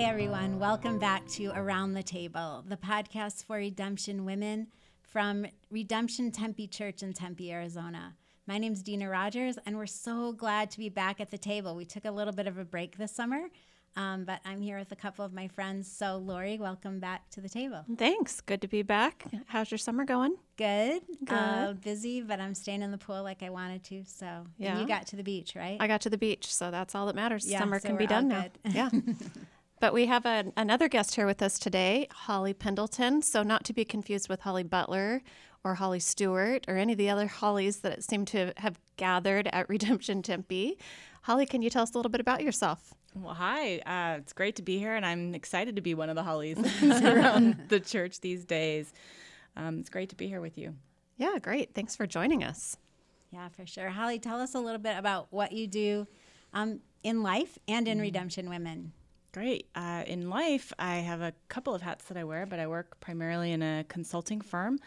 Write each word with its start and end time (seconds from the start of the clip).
Hey 0.00 0.06
everyone, 0.06 0.58
welcome 0.58 0.98
back 0.98 1.28
to 1.32 1.52
Around 1.54 1.92
the 1.92 2.02
Table, 2.02 2.64
the 2.66 2.78
podcast 2.78 3.44
for 3.44 3.56
Redemption 3.56 4.24
Women 4.24 4.68
from 5.02 5.44
Redemption 5.70 6.30
Tempe 6.30 6.68
Church 6.68 7.02
in 7.02 7.12
Tempe, 7.12 7.52
Arizona. 7.52 8.16
My 8.46 8.56
name 8.56 8.72
is 8.72 8.82
Deana 8.82 9.10
Rogers, 9.10 9.58
and 9.66 9.76
we're 9.76 9.84
so 9.84 10.32
glad 10.32 10.70
to 10.70 10.78
be 10.78 10.88
back 10.88 11.20
at 11.20 11.30
the 11.30 11.36
table. 11.36 11.76
We 11.76 11.84
took 11.84 12.06
a 12.06 12.10
little 12.10 12.32
bit 12.32 12.46
of 12.46 12.56
a 12.56 12.64
break 12.64 12.96
this 12.96 13.12
summer, 13.12 13.48
um, 13.94 14.24
but 14.24 14.40
I'm 14.46 14.62
here 14.62 14.78
with 14.78 14.90
a 14.90 14.96
couple 14.96 15.22
of 15.22 15.34
my 15.34 15.48
friends. 15.48 15.92
So, 15.92 16.16
Lori, 16.16 16.56
welcome 16.56 16.98
back 16.98 17.28
to 17.32 17.42
the 17.42 17.50
table. 17.50 17.84
Thanks. 17.98 18.40
Good 18.40 18.62
to 18.62 18.68
be 18.68 18.80
back. 18.80 19.26
How's 19.48 19.70
your 19.70 19.76
summer 19.76 20.06
going? 20.06 20.34
Good. 20.56 21.02
Good. 21.26 21.34
Uh, 21.34 21.74
busy, 21.74 22.22
but 22.22 22.40
I'm 22.40 22.54
staying 22.54 22.80
in 22.80 22.90
the 22.90 22.96
pool 22.96 23.22
like 23.22 23.42
I 23.42 23.50
wanted 23.50 23.84
to. 23.84 24.04
So, 24.06 24.24
and 24.26 24.46
Yeah. 24.56 24.80
you 24.80 24.86
got 24.86 25.08
to 25.08 25.16
the 25.16 25.24
beach, 25.24 25.54
right? 25.54 25.76
I 25.78 25.86
got 25.86 26.00
to 26.00 26.08
the 26.08 26.16
beach, 26.16 26.50
so 26.50 26.70
that's 26.70 26.94
all 26.94 27.04
that 27.04 27.14
matters. 27.14 27.46
Yeah, 27.46 27.58
summer 27.58 27.78
so 27.78 27.88
can 27.88 27.98
be 27.98 28.06
done 28.06 28.28
now. 28.28 28.46
Yeah. 28.64 28.88
But 29.80 29.94
we 29.94 30.06
have 30.06 30.26
a, 30.26 30.52
another 30.56 30.88
guest 30.88 31.14
here 31.14 31.24
with 31.26 31.40
us 31.42 31.58
today, 31.58 32.06
Holly 32.12 32.52
Pendleton. 32.52 33.22
So, 33.22 33.42
not 33.42 33.64
to 33.64 33.72
be 33.72 33.84
confused 33.84 34.28
with 34.28 34.40
Holly 34.42 34.62
Butler 34.62 35.22
or 35.64 35.74
Holly 35.76 36.00
Stewart 36.00 36.64
or 36.68 36.76
any 36.76 36.92
of 36.92 36.98
the 36.98 37.08
other 37.08 37.26
Hollies 37.26 37.80
that 37.80 38.04
seem 38.04 38.24
to 38.26 38.52
have 38.58 38.78
gathered 38.98 39.48
at 39.52 39.68
Redemption 39.70 40.22
Tempe. 40.22 40.76
Holly, 41.22 41.46
can 41.46 41.62
you 41.62 41.70
tell 41.70 41.82
us 41.82 41.94
a 41.94 41.98
little 41.98 42.10
bit 42.10 42.20
about 42.20 42.42
yourself? 42.42 42.92
Well, 43.14 43.34
hi. 43.34 43.78
Uh, 43.78 44.18
it's 44.18 44.32
great 44.34 44.56
to 44.56 44.62
be 44.62 44.78
here, 44.78 44.94
and 44.94 45.04
I'm 45.04 45.34
excited 45.34 45.76
to 45.76 45.82
be 45.82 45.94
one 45.94 46.08
of 46.10 46.14
the 46.16 46.22
Hollies 46.22 46.58
around 46.82 47.56
the 47.68 47.80
church 47.80 48.20
these 48.20 48.44
days. 48.44 48.92
Um, 49.56 49.78
it's 49.80 49.90
great 49.90 50.10
to 50.10 50.16
be 50.16 50.28
here 50.28 50.40
with 50.42 50.56
you. 50.58 50.74
Yeah, 51.16 51.38
great. 51.40 51.74
Thanks 51.74 51.96
for 51.96 52.06
joining 52.06 52.44
us. 52.44 52.76
yeah, 53.30 53.48
for 53.48 53.66
sure. 53.66 53.88
Holly, 53.88 54.18
tell 54.18 54.40
us 54.40 54.54
a 54.54 54.60
little 54.60 54.78
bit 54.78 54.96
about 54.98 55.26
what 55.30 55.52
you 55.52 55.66
do 55.66 56.06
um, 56.52 56.80
in 57.02 57.22
life 57.22 57.58
and 57.66 57.86
Mm. 57.86 57.90
in 57.92 58.00
Redemption 58.00 58.48
Women. 58.50 58.92
Great. 59.32 59.68
Uh, 59.76 60.02
in 60.08 60.28
life, 60.28 60.72
I 60.76 60.96
have 60.96 61.20
a 61.20 61.32
couple 61.48 61.72
of 61.72 61.82
hats 61.82 62.06
that 62.06 62.16
I 62.16 62.24
wear, 62.24 62.46
but 62.46 62.58
I 62.58 62.66
work 62.66 62.98
primarily 62.98 63.52
in 63.52 63.62
a 63.62 63.84
consulting 63.88 64.40
firm, 64.40 64.80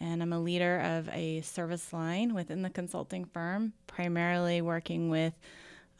and 0.00 0.22
I'm 0.22 0.34
a 0.34 0.38
leader 0.38 0.80
of 0.80 1.08
a 1.08 1.40
service 1.40 1.94
line 1.94 2.34
within 2.34 2.60
the 2.60 2.68
consulting 2.68 3.24
firm, 3.24 3.72
primarily 3.86 4.60
working 4.60 5.08
with 5.08 5.32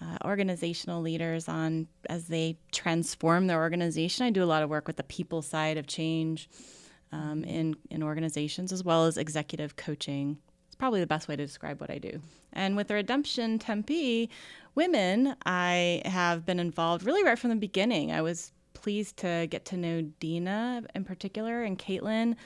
uh, 0.03 0.19
organizational 0.27 1.01
leaders 1.01 1.49
on 1.49 1.87
as 2.11 2.27
they 2.29 2.59
transform 2.71 3.47
their 3.47 3.63
organization. 3.63 4.27
I 4.27 4.31
do 4.31 4.45
a 4.45 4.45
lot 4.45 4.63
of 4.63 4.69
work 4.69 4.87
with 4.87 4.97
the 4.97 5.03
people 5.03 5.41
side 5.41 5.79
of 5.79 5.87
change 5.87 6.51
um, 7.13 7.45
in 7.45 7.77
in 7.91 8.03
organizations, 8.03 8.73
as 8.73 8.85
well 8.85 9.07
as 9.07 9.17
executive 9.17 9.77
coaching. 9.77 10.37
Probably 10.79 11.01
the 11.01 11.07
best 11.07 11.29
way 11.29 11.37
to 11.37 11.47
describe 11.47 11.81
what 11.81 11.91
I 11.91 11.99
do. 11.99 12.21
And 12.53 12.77
with 12.77 12.89
the 12.89 12.95
Redemption 12.95 13.59
Tempe 13.59 14.31
women, 14.75 15.37
I 15.45 16.03
have 16.05 16.45
been 16.45 16.61
involved 16.61 17.05
really 17.05 17.25
right 17.25 17.39
from 17.39 17.51
the 17.51 17.57
beginning. 17.57 18.13
I 18.13 18.23
was 18.23 18.53
pleased 18.75 19.17
to 19.19 19.47
get 19.51 19.65
to 19.67 19.77
know 19.77 20.03
Deana 20.21 20.85
in 20.95 21.05
particular 21.05 21.63
and 21.63 21.79
Caitlin. 21.79 22.37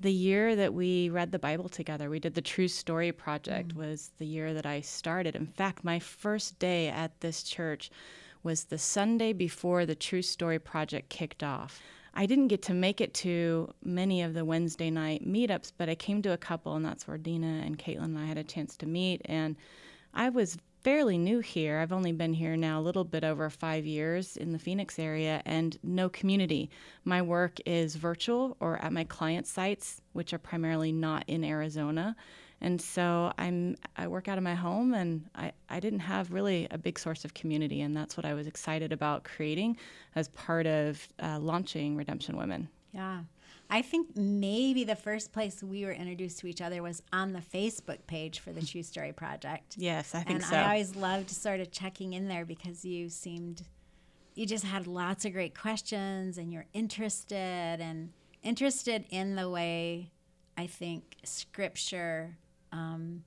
The 0.00 0.12
year 0.12 0.56
that 0.56 0.74
we 0.74 1.08
read 1.08 1.30
the 1.30 1.38
Bible 1.38 1.68
together, 1.68 2.10
we 2.10 2.18
did 2.18 2.34
the 2.34 2.42
True 2.42 2.68
Story 2.68 3.12
Project, 3.12 3.74
mm. 3.74 3.76
was 3.76 4.10
the 4.18 4.26
year 4.26 4.52
that 4.54 4.66
I 4.66 4.80
started. 4.80 5.36
In 5.36 5.46
fact, 5.46 5.84
my 5.84 5.98
first 5.98 6.58
day 6.58 6.88
at 6.88 7.20
this 7.20 7.42
church 7.42 7.90
was 8.42 8.64
the 8.64 8.78
Sunday 8.78 9.32
before 9.32 9.86
the 9.86 9.94
True 9.94 10.22
Story 10.22 10.58
Project 10.58 11.10
kicked 11.10 11.42
off. 11.42 11.80
I 12.14 12.26
didn't 12.26 12.48
get 12.48 12.62
to 12.62 12.74
make 12.74 13.00
it 13.00 13.12
to 13.14 13.72
many 13.82 14.22
of 14.22 14.34
the 14.34 14.44
Wednesday 14.44 14.88
night 14.88 15.26
meetups, 15.26 15.72
but 15.76 15.88
I 15.88 15.96
came 15.96 16.22
to 16.22 16.32
a 16.32 16.36
couple, 16.36 16.76
and 16.76 16.84
that's 16.84 17.08
where 17.08 17.18
Deana 17.18 17.62
and 17.64 17.78
Caitlin 17.78 18.04
and 18.04 18.18
I 18.18 18.24
had 18.24 18.38
a 18.38 18.44
chance 18.44 18.76
to 18.78 18.86
meet. 18.86 19.20
And 19.24 19.56
I 20.14 20.28
was 20.28 20.56
fairly 20.84 21.18
new 21.18 21.40
here. 21.40 21.78
I've 21.78 21.92
only 21.92 22.12
been 22.12 22.34
here 22.34 22.56
now 22.56 22.78
a 22.78 22.82
little 22.82 23.04
bit 23.04 23.24
over 23.24 23.50
five 23.50 23.84
years 23.84 24.36
in 24.36 24.52
the 24.52 24.58
Phoenix 24.58 24.98
area 24.98 25.42
and 25.44 25.76
no 25.82 26.08
community. 26.08 26.70
My 27.04 27.20
work 27.20 27.58
is 27.66 27.96
virtual 27.96 28.56
or 28.60 28.76
at 28.76 28.92
my 28.92 29.04
client 29.04 29.46
sites, 29.46 30.00
which 30.12 30.32
are 30.32 30.38
primarily 30.38 30.92
not 30.92 31.24
in 31.26 31.42
Arizona. 31.42 32.14
And 32.60 32.80
so 32.80 33.32
I'm 33.36 33.76
I 33.96 34.06
work 34.06 34.28
out 34.28 34.38
of 34.38 34.44
my 34.44 34.54
home 34.54 34.94
and 34.94 35.28
I, 35.34 35.52
I 35.68 35.80
didn't 35.80 36.00
have 36.00 36.32
really 36.32 36.66
a 36.70 36.78
big 36.78 36.98
source 36.98 37.24
of 37.24 37.34
community 37.34 37.82
and 37.82 37.96
that's 37.96 38.16
what 38.16 38.24
I 38.24 38.34
was 38.34 38.46
excited 38.46 38.92
about 38.92 39.24
creating 39.24 39.76
as 40.14 40.28
part 40.28 40.66
of 40.66 41.06
uh, 41.22 41.38
launching 41.38 41.96
Redemption 41.96 42.36
Women. 42.36 42.68
Yeah. 42.92 43.20
I 43.70 43.82
think 43.82 44.16
maybe 44.16 44.84
the 44.84 44.96
first 44.96 45.32
place 45.32 45.62
we 45.62 45.84
were 45.84 45.92
introduced 45.92 46.38
to 46.40 46.46
each 46.46 46.60
other 46.60 46.82
was 46.82 47.02
on 47.12 47.32
the 47.32 47.40
Facebook 47.40 48.06
page 48.06 48.38
for 48.38 48.52
the 48.52 48.64
True 48.64 48.82
Story 48.82 49.12
Project. 49.12 49.76
Yes, 49.76 50.14
I 50.14 50.22
think 50.22 50.40
and 50.40 50.44
so. 50.44 50.56
I 50.56 50.64
always 50.64 50.94
loved 50.94 51.30
sort 51.30 51.60
of 51.60 51.70
checking 51.72 52.12
in 52.12 52.28
there 52.28 52.44
because 52.44 52.84
you 52.84 53.08
seemed, 53.08 53.62
you 54.34 54.46
just 54.46 54.64
had 54.64 54.86
lots 54.86 55.24
of 55.24 55.32
great 55.32 55.58
questions 55.58 56.36
and 56.38 56.52
you're 56.52 56.66
interested 56.74 57.80
and 57.80 58.12
interested 58.42 59.06
in 59.10 59.34
the 59.34 59.48
way 59.48 60.12
I 60.56 60.66
think 60.66 61.16
scripture 61.24 62.36
um, 62.74 63.22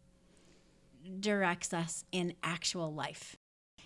directs 1.19 1.73
us 1.73 2.03
in 2.11 2.33
actual 2.43 2.93
life. 2.93 3.37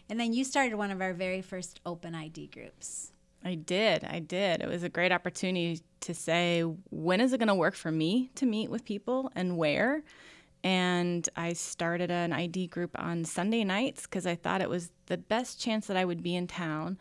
And 0.09 0.19
then 0.19 0.33
you 0.33 0.44
started 0.44 0.75
one 0.75 0.91
of 0.91 1.01
our 1.01 1.13
very 1.13 1.41
first 1.41 1.79
open 1.85 2.16
ID 2.16 2.47
groups. 2.47 3.13
I 3.45 3.55
did. 3.55 4.03
I 4.03 4.19
did. 4.19 4.61
It 4.61 4.67
was 4.67 4.83
a 4.83 4.89
great 4.89 5.11
opportunity 5.11 5.81
to 6.01 6.13
say, 6.13 6.61
when 6.89 7.22
is 7.22 7.31
it 7.31 7.38
going 7.38 7.47
to 7.47 7.55
work 7.55 7.75
for 7.75 7.91
me 7.91 8.31
to 8.35 8.45
meet 8.45 8.69
with 8.69 8.83
people 8.83 9.31
and 9.35 9.57
where? 9.57 10.03
And 10.63 11.27
I 11.35 11.53
started 11.53 12.11
an 12.11 12.33
ID 12.33 12.67
group 12.67 12.91
on 12.99 13.25
Sunday 13.25 13.63
nights 13.63 14.03
because 14.03 14.28
I 14.28 14.35
thought 14.35 14.61
it 14.61 14.69
was 14.69 14.91
the 15.07 15.17
best 15.17 15.59
chance 15.59 15.88
that 15.88 15.97
I 15.97 16.05
would 16.05 16.22
be 16.22 16.35
in 16.35 16.47
town. 16.47 16.97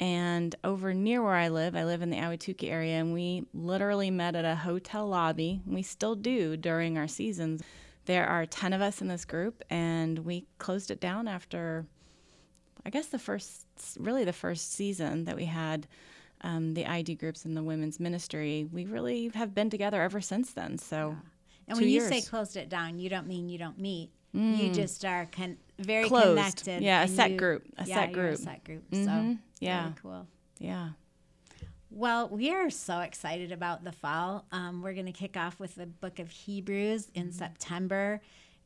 And 0.00 0.54
over 0.64 0.94
near 0.94 1.22
where 1.22 1.34
I 1.34 1.48
live, 1.48 1.76
I 1.76 1.84
live 1.84 2.02
in 2.02 2.10
the 2.10 2.16
Ahwatukee 2.16 2.70
area, 2.70 2.96
and 2.96 3.12
we 3.12 3.44
literally 3.54 4.10
met 4.10 4.34
at 4.34 4.44
a 4.44 4.56
hotel 4.56 5.06
lobby. 5.06 5.60
We 5.66 5.82
still 5.82 6.16
do 6.16 6.56
during 6.56 6.98
our 6.98 7.06
seasons. 7.06 7.62
There 8.06 8.26
are 8.26 8.44
10 8.46 8.72
of 8.72 8.80
us 8.82 9.00
in 9.00 9.08
this 9.08 9.24
group, 9.24 9.62
and 9.70 10.18
we 10.20 10.46
closed 10.58 10.90
it 10.90 11.00
down 11.00 11.26
after 11.28 11.86
I 12.86 12.90
guess 12.90 13.06
the 13.06 13.18
first, 13.18 13.64
really 13.98 14.24
the 14.24 14.32
first 14.34 14.74
season 14.74 15.24
that 15.24 15.36
we 15.36 15.46
had 15.46 15.86
um, 16.42 16.74
the 16.74 16.84
ID 16.84 17.14
groups 17.14 17.46
in 17.46 17.54
the 17.54 17.62
women's 17.62 17.98
ministry, 17.98 18.68
we 18.70 18.84
really 18.84 19.28
have 19.34 19.54
been 19.54 19.70
together 19.70 20.02
ever 20.02 20.20
since 20.20 20.52
then. 20.52 20.76
So, 20.76 21.16
And 21.66 21.78
when 21.78 21.86
you 21.88 21.92
years. 22.00 22.08
say 22.10 22.20
closed 22.20 22.58
it 22.58 22.68
down, 22.68 22.98
you 22.98 23.08
don't 23.08 23.26
mean 23.26 23.48
you 23.48 23.56
don't 23.56 23.78
meet. 23.78 24.10
You 24.34 24.70
just 24.72 25.04
are 25.06 25.26
con- 25.32 25.56
very 25.78 26.08
Closed. 26.08 26.26
connected. 26.36 26.82
Yeah, 26.82 27.04
a 27.04 27.08
set 27.08 27.30
you- 27.30 27.36
group, 27.38 27.64
a 27.78 27.86
yeah, 27.86 27.94
set 27.94 28.10
you're 28.10 28.24
a 28.24 28.28
group. 28.30 28.38
set 28.40 28.64
group. 28.64 28.90
Mhm. 28.90 29.04
So 29.06 29.38
Yeah. 29.60 29.92
cool. 30.02 30.26
yeah. 30.58 30.90
Well, 31.96 32.28
we 32.28 32.50
are 32.50 32.70
so 32.70 32.98
excited 32.98 33.52
about 33.52 33.84
the 33.84 33.92
fall. 33.92 34.46
Um, 34.50 34.82
we're 34.82 34.94
going 34.94 35.06
to 35.06 35.12
kick 35.12 35.36
off 35.36 35.60
with 35.60 35.76
the 35.76 35.86
book 35.86 36.18
of 36.18 36.28
Hebrews 36.28 37.08
in 37.14 37.30
September. 37.30 38.20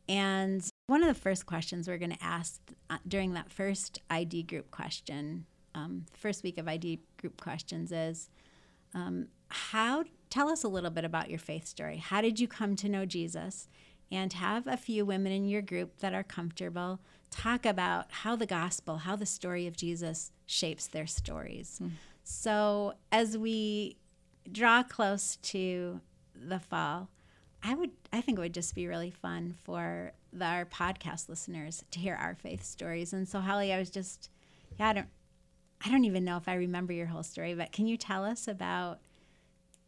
And 0.09 0.67
one 0.87 1.03
of 1.03 1.09
the 1.09 1.21
first 1.21 1.45
questions 1.45 1.87
we're 1.87 1.99
going 1.99 2.17
to 2.17 2.25
ask 2.25 2.59
uh, 2.89 2.97
during 3.07 3.35
that 3.35 3.53
first 3.53 4.01
ID 4.09 4.45
group 4.45 4.71
question, 4.71 5.45
um, 5.75 6.07
first 6.15 6.43
week 6.43 6.57
of 6.57 6.69
ID 6.69 7.01
group 7.19 7.39
questions 7.39 7.93
is 7.93 8.31
um, 8.95 9.27
how, 9.51 10.05
tell 10.31 10.49
us 10.49 10.65
a 10.65 10.69
little 10.69 10.89
bit 10.89 11.05
about 11.05 11.29
your 11.29 11.39
faith 11.39 11.67
story. 11.67 11.99
How 11.99 12.23
did 12.23 12.41
you 12.41 12.49
come 12.49 12.77
to 12.77 12.89
know 12.89 13.05
Jesus? 13.05 13.69
And 14.11 14.33
have 14.33 14.67
a 14.67 14.79
few 14.79 15.05
women 15.05 15.33
in 15.33 15.45
your 15.45 15.61
group 15.61 15.99
that 15.99 16.15
are 16.15 16.23
comfortable 16.23 16.99
talk 17.31 17.67
about 17.67 18.07
how 18.11 18.37
the 18.37 18.47
gospel, 18.47 18.97
how 18.97 19.17
the 19.17 19.27
story 19.27 19.67
of 19.67 19.77
Jesus 19.77 20.33
shapes 20.47 20.87
their 20.87 21.07
stories. 21.07 21.79
So 22.31 22.93
as 23.11 23.39
we 23.39 23.97
draw 24.53 24.83
close 24.83 25.37
to 25.37 26.03
the 26.35 26.61
fall, 26.61 27.09
I 27.63 27.75
would 27.75 27.93
I 28.13 28.21
think 28.21 28.37
it 28.37 28.43
would 28.43 28.53
just 28.53 28.75
be 28.75 28.87
really 28.87 29.11
fun 29.11 29.55
for 29.65 30.13
the, 30.31 30.45
our 30.45 30.67
podcast 30.67 31.31
listeners 31.31 31.85
to 31.91 31.99
hear 31.99 32.15
our 32.15 32.35
faith 32.35 32.63
stories. 32.63 33.15
And 33.15 33.27
so 33.27 33.41
Holly, 33.41 33.73
I 33.73 33.79
was 33.79 33.89
just 33.89 34.29
yeah, 34.79 34.91
I 34.91 34.93
don't 34.93 35.09
I 35.83 35.91
don't 35.91 36.05
even 36.05 36.27
know 36.27 36.37
if 36.37 36.49
I 36.49 36.55
remember 36.57 36.93
your 36.93 37.07
whole 37.07 37.23
story, 37.23 37.55
but 37.55 37.73
can 37.73 37.87
you 37.87 37.97
tell 37.97 38.27
us 38.27 38.47
about 38.47 38.99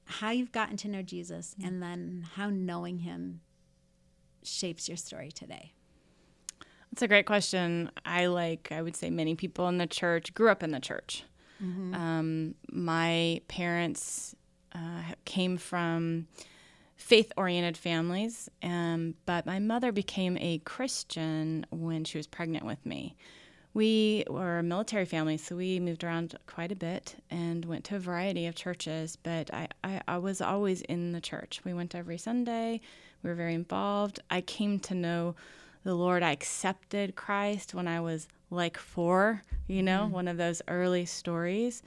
how 0.06 0.30
you've 0.30 0.50
gotten 0.50 0.78
to 0.78 0.88
know 0.88 1.02
Jesus 1.02 1.54
mm-hmm. 1.58 1.68
and 1.68 1.82
then 1.82 2.26
how 2.36 2.48
knowing 2.48 3.00
him 3.00 3.42
shapes 4.42 4.88
your 4.88 4.96
story 4.96 5.30
today? 5.30 5.74
That's 6.90 7.02
a 7.02 7.08
great 7.08 7.26
question. 7.26 7.90
I 8.06 8.26
like, 8.26 8.72
I 8.72 8.80
would 8.80 8.96
say 8.96 9.10
many 9.10 9.34
people 9.34 9.68
in 9.68 9.76
the 9.76 9.86
church 9.86 10.32
grew 10.32 10.48
up 10.48 10.62
in 10.62 10.70
the 10.70 10.80
church. 10.80 11.24
Um, 11.94 12.54
my 12.72 13.40
parents 13.48 14.34
uh, 14.74 15.02
came 15.24 15.56
from 15.56 16.26
faith 16.96 17.32
oriented 17.36 17.76
families, 17.76 18.48
um, 18.62 19.14
but 19.26 19.46
my 19.46 19.58
mother 19.58 19.92
became 19.92 20.36
a 20.38 20.58
Christian 20.58 21.66
when 21.70 22.04
she 22.04 22.18
was 22.18 22.26
pregnant 22.26 22.64
with 22.64 22.84
me. 22.84 23.16
We 23.72 24.24
were 24.28 24.58
a 24.58 24.62
military 24.62 25.04
family, 25.04 25.36
so 25.36 25.54
we 25.54 25.78
moved 25.78 26.02
around 26.02 26.36
quite 26.46 26.72
a 26.72 26.76
bit 26.76 27.16
and 27.30 27.64
went 27.64 27.84
to 27.84 27.96
a 27.96 28.00
variety 28.00 28.46
of 28.46 28.54
churches, 28.56 29.16
but 29.22 29.52
I, 29.54 29.68
I, 29.84 30.00
I 30.08 30.18
was 30.18 30.40
always 30.40 30.82
in 30.82 31.12
the 31.12 31.20
church. 31.20 31.60
We 31.64 31.72
went 31.72 31.94
every 31.94 32.18
Sunday, 32.18 32.80
we 33.22 33.30
were 33.30 33.36
very 33.36 33.54
involved. 33.54 34.20
I 34.30 34.40
came 34.40 34.80
to 34.80 34.94
know 34.94 35.36
the 35.84 35.94
Lord. 35.94 36.22
I 36.22 36.32
accepted 36.32 37.16
Christ 37.16 37.74
when 37.74 37.86
I 37.86 38.00
was 38.00 38.26
like 38.50 38.76
four, 38.76 39.42
you 39.66 39.82
know, 39.82 40.06
one 40.06 40.28
of 40.28 40.36
those 40.36 40.62
early 40.68 41.06
stories. 41.06 41.82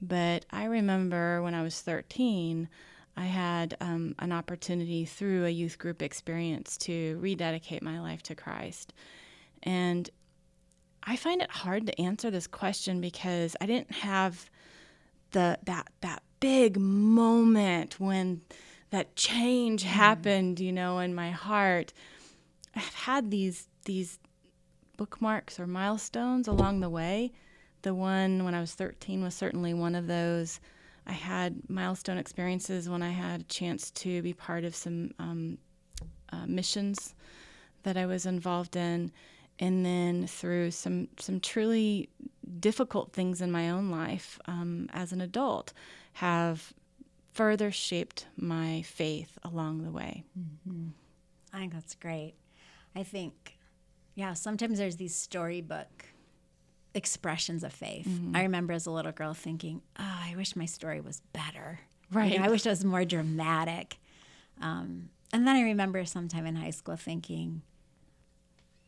But 0.00 0.44
I 0.50 0.64
remember 0.64 1.42
when 1.42 1.54
I 1.54 1.62
was 1.62 1.80
13, 1.80 2.68
I 3.16 3.24
had 3.24 3.76
um, 3.80 4.14
an 4.18 4.32
opportunity 4.32 5.04
through 5.04 5.44
a 5.44 5.50
youth 5.50 5.78
group 5.78 6.02
experience 6.02 6.76
to 6.78 7.18
rededicate 7.20 7.82
my 7.82 8.00
life 8.00 8.22
to 8.24 8.34
Christ. 8.34 8.92
And 9.62 10.08
I 11.04 11.16
find 11.16 11.42
it 11.42 11.50
hard 11.50 11.86
to 11.86 12.00
answer 12.00 12.30
this 12.30 12.46
question 12.46 13.00
because 13.00 13.56
I 13.60 13.66
didn't 13.66 13.92
have 13.92 14.50
the 15.32 15.58
that 15.64 15.88
that 16.00 16.22
big 16.40 16.78
moment 16.78 17.98
when 17.98 18.42
that 18.90 19.16
change 19.16 19.82
mm-hmm. 19.82 19.92
happened, 19.92 20.60
you 20.60 20.72
know, 20.72 20.98
in 20.98 21.14
my 21.14 21.30
heart. 21.30 21.92
I've 22.74 22.94
had 22.94 23.30
these 23.30 23.68
these 23.84 24.18
bookmarks 25.02 25.58
or 25.58 25.66
milestones 25.66 26.46
along 26.46 26.78
the 26.78 26.88
way. 26.88 27.32
The 27.82 27.92
one 27.92 28.44
when 28.44 28.54
I 28.54 28.60
was 28.60 28.72
13 28.74 29.20
was 29.20 29.34
certainly 29.34 29.74
one 29.74 29.96
of 29.96 30.06
those. 30.06 30.60
I 31.08 31.12
had 31.12 31.68
milestone 31.68 32.18
experiences 32.18 32.88
when 32.88 33.02
I 33.02 33.10
had 33.10 33.40
a 33.40 33.44
chance 33.44 33.90
to 33.90 34.22
be 34.22 34.32
part 34.32 34.62
of 34.62 34.76
some 34.76 35.10
um, 35.18 35.58
uh, 36.32 36.46
missions 36.46 37.16
that 37.82 37.96
I 37.96 38.06
was 38.06 38.26
involved 38.26 38.76
in, 38.76 39.10
and 39.58 39.84
then 39.84 40.28
through 40.28 40.70
some 40.70 41.08
some 41.18 41.40
truly 41.40 42.08
difficult 42.60 43.12
things 43.12 43.40
in 43.40 43.50
my 43.50 43.70
own 43.70 43.90
life 43.90 44.38
um, 44.46 44.88
as 44.92 45.10
an 45.10 45.20
adult, 45.20 45.72
have 46.12 46.72
further 47.32 47.72
shaped 47.72 48.28
my 48.36 48.82
faith 48.82 49.36
along 49.42 49.82
the 49.82 49.90
way. 49.90 50.22
Mm-hmm. 50.38 50.90
I 51.52 51.58
think 51.58 51.72
that's 51.72 51.96
great. 51.96 52.34
I 52.94 53.02
think, 53.02 53.58
yeah, 54.14 54.34
sometimes 54.34 54.78
there's 54.78 54.96
these 54.96 55.14
storybook 55.14 56.06
expressions 56.94 57.64
of 57.64 57.72
faith. 57.72 58.06
Mm-hmm. 58.06 58.36
I 58.36 58.42
remember 58.42 58.72
as 58.74 58.86
a 58.86 58.90
little 58.90 59.12
girl 59.12 59.34
thinking, 59.34 59.82
oh, 59.98 60.20
I 60.24 60.34
wish 60.36 60.56
my 60.56 60.66
story 60.66 61.00
was 61.00 61.22
better. 61.32 61.80
Right. 62.10 62.32
You 62.32 62.38
know, 62.38 62.44
I 62.44 62.50
wish 62.50 62.66
it 62.66 62.70
was 62.70 62.84
more 62.84 63.04
dramatic. 63.04 63.96
Um, 64.60 65.08
and 65.32 65.46
then 65.46 65.56
I 65.56 65.62
remember 65.62 66.04
sometime 66.04 66.44
in 66.44 66.56
high 66.56 66.70
school 66.70 66.96
thinking, 66.96 67.62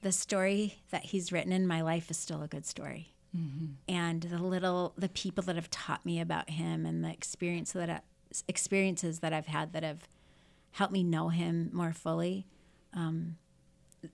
the 0.02 0.12
story 0.12 0.82
that 0.90 1.06
he's 1.06 1.32
written 1.32 1.52
in 1.52 1.66
my 1.66 1.80
life 1.80 2.10
is 2.10 2.18
still 2.18 2.42
a 2.42 2.48
good 2.48 2.66
story. 2.66 3.14
Mm-hmm. 3.34 3.66
And 3.88 4.22
the 4.24 4.38
little, 4.38 4.92
the 4.98 5.08
people 5.08 5.42
that 5.44 5.56
have 5.56 5.70
taught 5.70 6.04
me 6.04 6.20
about 6.20 6.50
him 6.50 6.84
and 6.84 7.02
the 7.02 7.10
experience 7.10 7.72
that 7.72 7.88
I, 7.88 8.00
experiences 8.46 9.20
that 9.20 9.32
I've 9.32 9.46
had 9.46 9.72
that 9.72 9.82
have 9.82 10.06
helped 10.72 10.92
me 10.92 11.02
know 11.02 11.30
him 11.30 11.70
more 11.72 11.92
fully. 11.92 12.46
Um, 12.92 13.36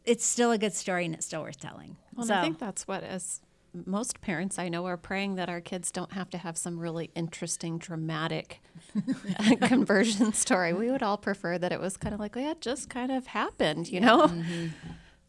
it's 0.05 0.25
still 0.25 0.53
a 0.53 0.59
good 0.59 0.73
story 0.73 1.05
and 1.05 1.15
it's 1.15 1.27
still 1.27 1.43
worth 1.43 1.61
telling. 1.61 1.97
Well, 2.15 2.27
so, 2.27 2.35
I 2.35 2.43
think 2.43 2.59
that's 2.59 2.87
what 2.87 3.03
as 3.03 3.41
most 3.73 4.21
parents 4.21 4.59
I 4.59 4.69
know 4.69 4.87
are 4.87 4.97
praying 4.97 5.37
that 5.37 5.49
our 5.49 5.61
kids 5.61 5.91
don't 5.91 6.13
have 6.13 6.31
to 6.31 6.39
have 6.39 6.57
some 6.57 6.79
really 6.79 7.11
interesting, 7.15 7.79
dramatic 7.79 8.61
conversion 9.63 10.33
story. 10.33 10.73
We 10.73 10.91
would 10.91 11.03
all 11.03 11.17
prefer 11.17 11.59
that 11.59 11.73
it 11.73 11.81
was 11.81 11.97
kind 11.97 12.15
of 12.15 12.21
like, 12.21 12.35
well, 12.35 12.45
yeah, 12.45 12.51
it 12.53 12.61
just 12.61 12.91
kind 12.91 13.13
of 13.13 13.29
happened, 13.29 13.89
you 13.89 14.01
know? 14.01 14.27
Mm-hmm. 14.27 14.67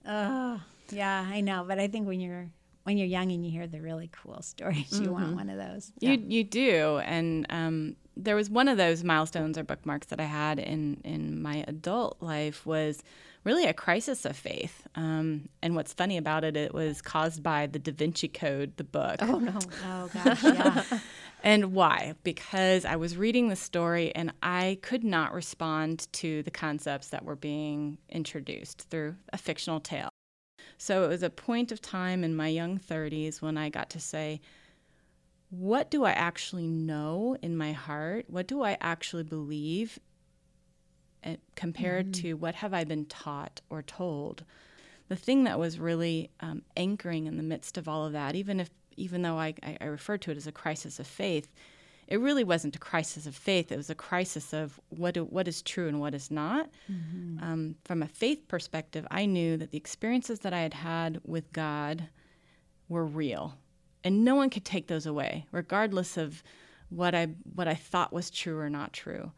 Oh, 0.08 0.62
yeah, 0.90 1.28
I 1.30 1.42
know. 1.42 1.64
But 1.68 1.80
I 1.80 1.88
think 1.88 2.08
when 2.08 2.20
you're 2.20 2.50
when 2.84 2.98
you're 2.98 3.08
young 3.08 3.32
and 3.32 3.46
you 3.46 3.52
hear 3.52 3.68
the 3.68 3.80
really 3.80 4.10
cool 4.12 4.42
stories, 4.42 4.90
mm-hmm. 4.90 5.04
you 5.04 5.12
want 5.12 5.28
mm-hmm. 5.28 5.36
one 5.36 5.50
of 5.50 5.58
those. 5.58 5.92
Yeah. 6.00 6.12
You 6.12 6.26
you 6.28 6.44
do, 6.44 6.98
and 7.06 7.46
um, 7.50 7.96
there 8.18 8.36
was 8.36 8.50
one 8.50 8.68
of 8.68 8.78
those 8.78 9.04
milestones 9.04 9.58
or 9.58 9.64
bookmarks 9.64 10.08
that 10.08 10.20
I 10.20 10.26
had 10.26 10.60
in 10.60 11.00
in 11.04 11.42
my 11.42 11.64
adult 11.68 12.18
life 12.22 12.66
was 12.66 13.04
really 13.44 13.66
a 13.66 13.74
crisis 13.74 14.26
of 14.26 14.36
faith. 14.36 14.88
Um, 14.96 15.50
and 15.62 15.76
what's 15.76 15.94
funny 15.94 16.18
about 16.18 16.44
it, 16.44 16.56
it 16.56 16.74
was 16.74 17.02
caused 17.02 17.42
by 17.42 17.68
the 17.68 17.80
Da 17.80 17.92
Vinci 17.92 18.28
Code, 18.28 18.78
the 18.78 18.84
book. 18.84 19.18
Oh 19.22 19.40
no! 19.40 19.60
oh 19.86 20.10
gosh, 20.14 20.44
yeah. 20.44 20.84
and 21.44 21.74
why? 21.74 22.16
Because 22.24 22.86
I 22.86 22.96
was 22.96 23.18
reading 23.18 23.50
the 23.50 23.56
story 23.56 24.14
and 24.16 24.32
I 24.44 24.78
could 24.82 25.04
not 25.04 25.34
respond 25.34 26.08
to 26.14 26.44
the 26.44 26.52
concepts 26.52 27.10
that 27.10 27.26
were 27.26 27.36
being 27.36 27.98
introduced 28.10 28.88
through 28.90 29.16
a 29.34 29.38
fictional 29.38 29.80
tale. 29.80 30.10
So 30.78 31.04
it 31.04 31.08
was 31.10 31.24
a 31.24 31.30
point 31.30 31.72
of 31.72 31.82
time 31.82 32.24
in 32.24 32.36
my 32.36 32.48
young 32.48 32.80
30s 32.80 33.42
when 33.42 33.58
I 33.58 33.70
got 33.70 33.92
to 33.92 34.00
say, 34.00 34.42
what 35.52 35.92
do 35.92 36.06
I 36.06 36.12
actually 36.12 36.68
know 36.68 37.36
in 37.42 37.58
my 37.58 37.74
heart? 37.74 38.26
What 38.30 38.48
do 38.48 38.64
I 38.64 38.78
actually 38.80 39.24
believe? 39.24 40.00
Compared 41.56 42.12
mm-hmm. 42.12 42.22
to 42.22 42.34
what 42.34 42.56
have 42.56 42.74
I 42.74 42.84
been 42.84 43.06
taught 43.06 43.62
or 43.70 43.82
told? 43.82 44.44
The 45.08 45.16
thing 45.16 45.44
that 45.44 45.60
was 45.60 45.80
really 45.80 46.30
um, 46.40 46.64
anchoring 46.78 47.26
in 47.28 47.38
the 47.38 47.44
midst 47.44 47.78
of 47.78 47.88
all 47.88 48.06
of 48.06 48.14
that, 48.14 48.36
even 48.36 48.60
if 48.60 48.70
even 48.98 49.22
though 49.22 49.38
I, 49.38 49.54
I, 49.64 49.78
I 49.82 49.86
refer 49.86 50.18
to 50.18 50.32
it 50.32 50.38
as 50.38 50.48
a 50.48 50.52
crisis 50.52 51.00
of 51.00 51.08
faith, 51.08 51.52
it 52.08 52.20
really 52.20 52.44
wasn't 52.44 52.76
a 52.76 52.80
crisis 52.80 53.26
of 53.26 53.36
faith. 53.36 53.72
It 53.72 53.78
was 53.78 53.90
a 53.90 53.96
crisis 53.96 54.54
of 54.54 54.80
what 54.90 55.14
do, 55.14 55.24
what 55.24 55.48
is 55.48 55.62
true 55.62 55.88
and 55.88 56.00
what 56.00 56.14
is 56.14 56.30
not. 56.30 56.70
Mm-hmm. 56.92 57.44
Um, 57.44 57.76
from 57.86 58.04
a 58.04 58.08
faith 58.08 58.48
perspective, 58.48 59.08
I 59.10 59.26
knew 59.26 59.56
that 59.58 59.72
the 59.72 59.78
experiences 59.78 60.40
that 60.40 60.54
I 60.54 60.60
had 60.60 60.74
had 60.74 61.22
with 61.24 61.54
God 61.54 62.10
were 62.90 63.06
real 63.06 63.58
and 64.04 64.26
no 64.26 64.36
one 64.36 64.50
could 64.50 64.66
take 64.66 64.88
those 64.88 65.06
away, 65.06 65.46
regardless 65.52 66.18
of 66.18 66.44
what 66.90 67.16
I 67.16 67.28
what 67.54 67.68
I 67.68 67.76
thought 67.76 68.14
was 68.14 68.30
true 68.30 68.58
or 68.60 68.70
not 68.70 68.94
true. 68.94 69.32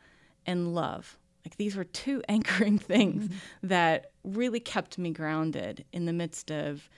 And 0.46 0.74
love, 0.74 1.18
like 1.46 1.58
these 1.58 1.76
were 1.76 1.84
two 1.84 2.22
anchoring 2.30 2.80
things 2.80 3.26
mm-hmm. 3.26 3.68
that 3.68 4.12
really 4.24 4.60
kept 4.60 4.98
me 4.98 5.12
grounded 5.12 5.86
in 5.92 6.06
the 6.06 6.14
midst 6.14 6.52
of 6.52 6.90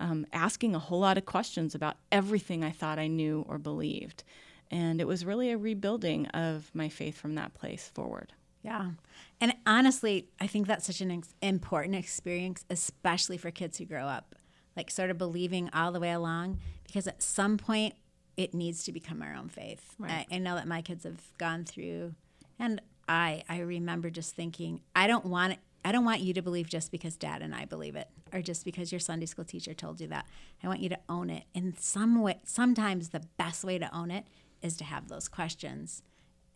um, 0.00 0.26
asking 0.32 0.74
a 0.74 0.78
whole 0.78 1.00
lot 1.00 1.18
of 1.18 1.24
questions 1.24 1.74
about 1.74 1.96
everything 2.10 2.64
I 2.64 2.70
thought 2.70 2.98
I 2.98 3.06
knew 3.06 3.44
or 3.48 3.58
believed. 3.58 4.24
And 4.70 5.00
it 5.00 5.06
was 5.06 5.24
really 5.24 5.52
a 5.52 5.58
rebuilding 5.58 6.26
of 6.28 6.70
my 6.74 6.88
faith 6.88 7.16
from 7.16 7.36
that 7.36 7.54
place 7.54 7.90
forward. 7.94 8.32
Yeah. 8.62 8.92
And 9.40 9.54
honestly, 9.66 10.28
I 10.40 10.46
think 10.46 10.66
that's 10.66 10.86
such 10.86 11.00
an 11.00 11.10
ex- 11.10 11.34
important 11.42 11.94
experience, 11.94 12.64
especially 12.70 13.36
for 13.36 13.50
kids 13.50 13.78
who 13.78 13.84
grow 13.84 14.06
up 14.06 14.34
like 14.76 14.90
sort 14.90 15.10
of 15.10 15.18
believing 15.18 15.70
all 15.72 15.92
the 15.92 16.00
way 16.00 16.10
along 16.10 16.58
because 16.84 17.06
at 17.06 17.22
some 17.22 17.56
point 17.56 17.94
it 18.36 18.54
needs 18.54 18.84
to 18.84 18.92
become 18.92 19.22
our 19.22 19.34
own 19.34 19.48
faith. 19.48 19.94
Right. 19.98 20.26
I, 20.30 20.36
I 20.36 20.38
know 20.38 20.56
that 20.56 20.66
my 20.66 20.82
kids 20.82 21.04
have 21.04 21.20
gone 21.38 21.64
through, 21.64 22.14
and 22.58 22.80
I 23.08 23.42
I 23.48 23.60
remember 23.60 24.10
just 24.10 24.34
thinking 24.34 24.80
I 24.94 25.06
don't 25.06 25.26
want. 25.26 25.58
I 25.86 25.92
don't 25.92 26.06
want 26.06 26.22
you 26.22 26.32
to 26.32 26.40
believe 26.40 26.66
just 26.66 26.90
because 26.90 27.14
dad 27.14 27.42
and 27.42 27.54
I 27.54 27.66
believe 27.66 27.94
it 27.94 28.08
or 28.32 28.40
just 28.40 28.64
because 28.64 28.90
your 28.90 28.98
Sunday 28.98 29.26
school 29.26 29.44
teacher 29.44 29.74
told 29.74 30.00
you 30.00 30.06
that. 30.06 30.26
I 30.62 30.66
want 30.66 30.80
you 30.80 30.88
to 30.88 30.98
own 31.10 31.28
it. 31.28 31.44
In 31.52 31.76
some 31.76 32.22
way, 32.22 32.40
sometimes 32.44 33.10
the 33.10 33.20
best 33.36 33.64
way 33.64 33.78
to 33.78 33.94
own 33.94 34.10
it 34.10 34.24
is 34.62 34.78
to 34.78 34.84
have 34.84 35.08
those 35.08 35.28
questions 35.28 36.02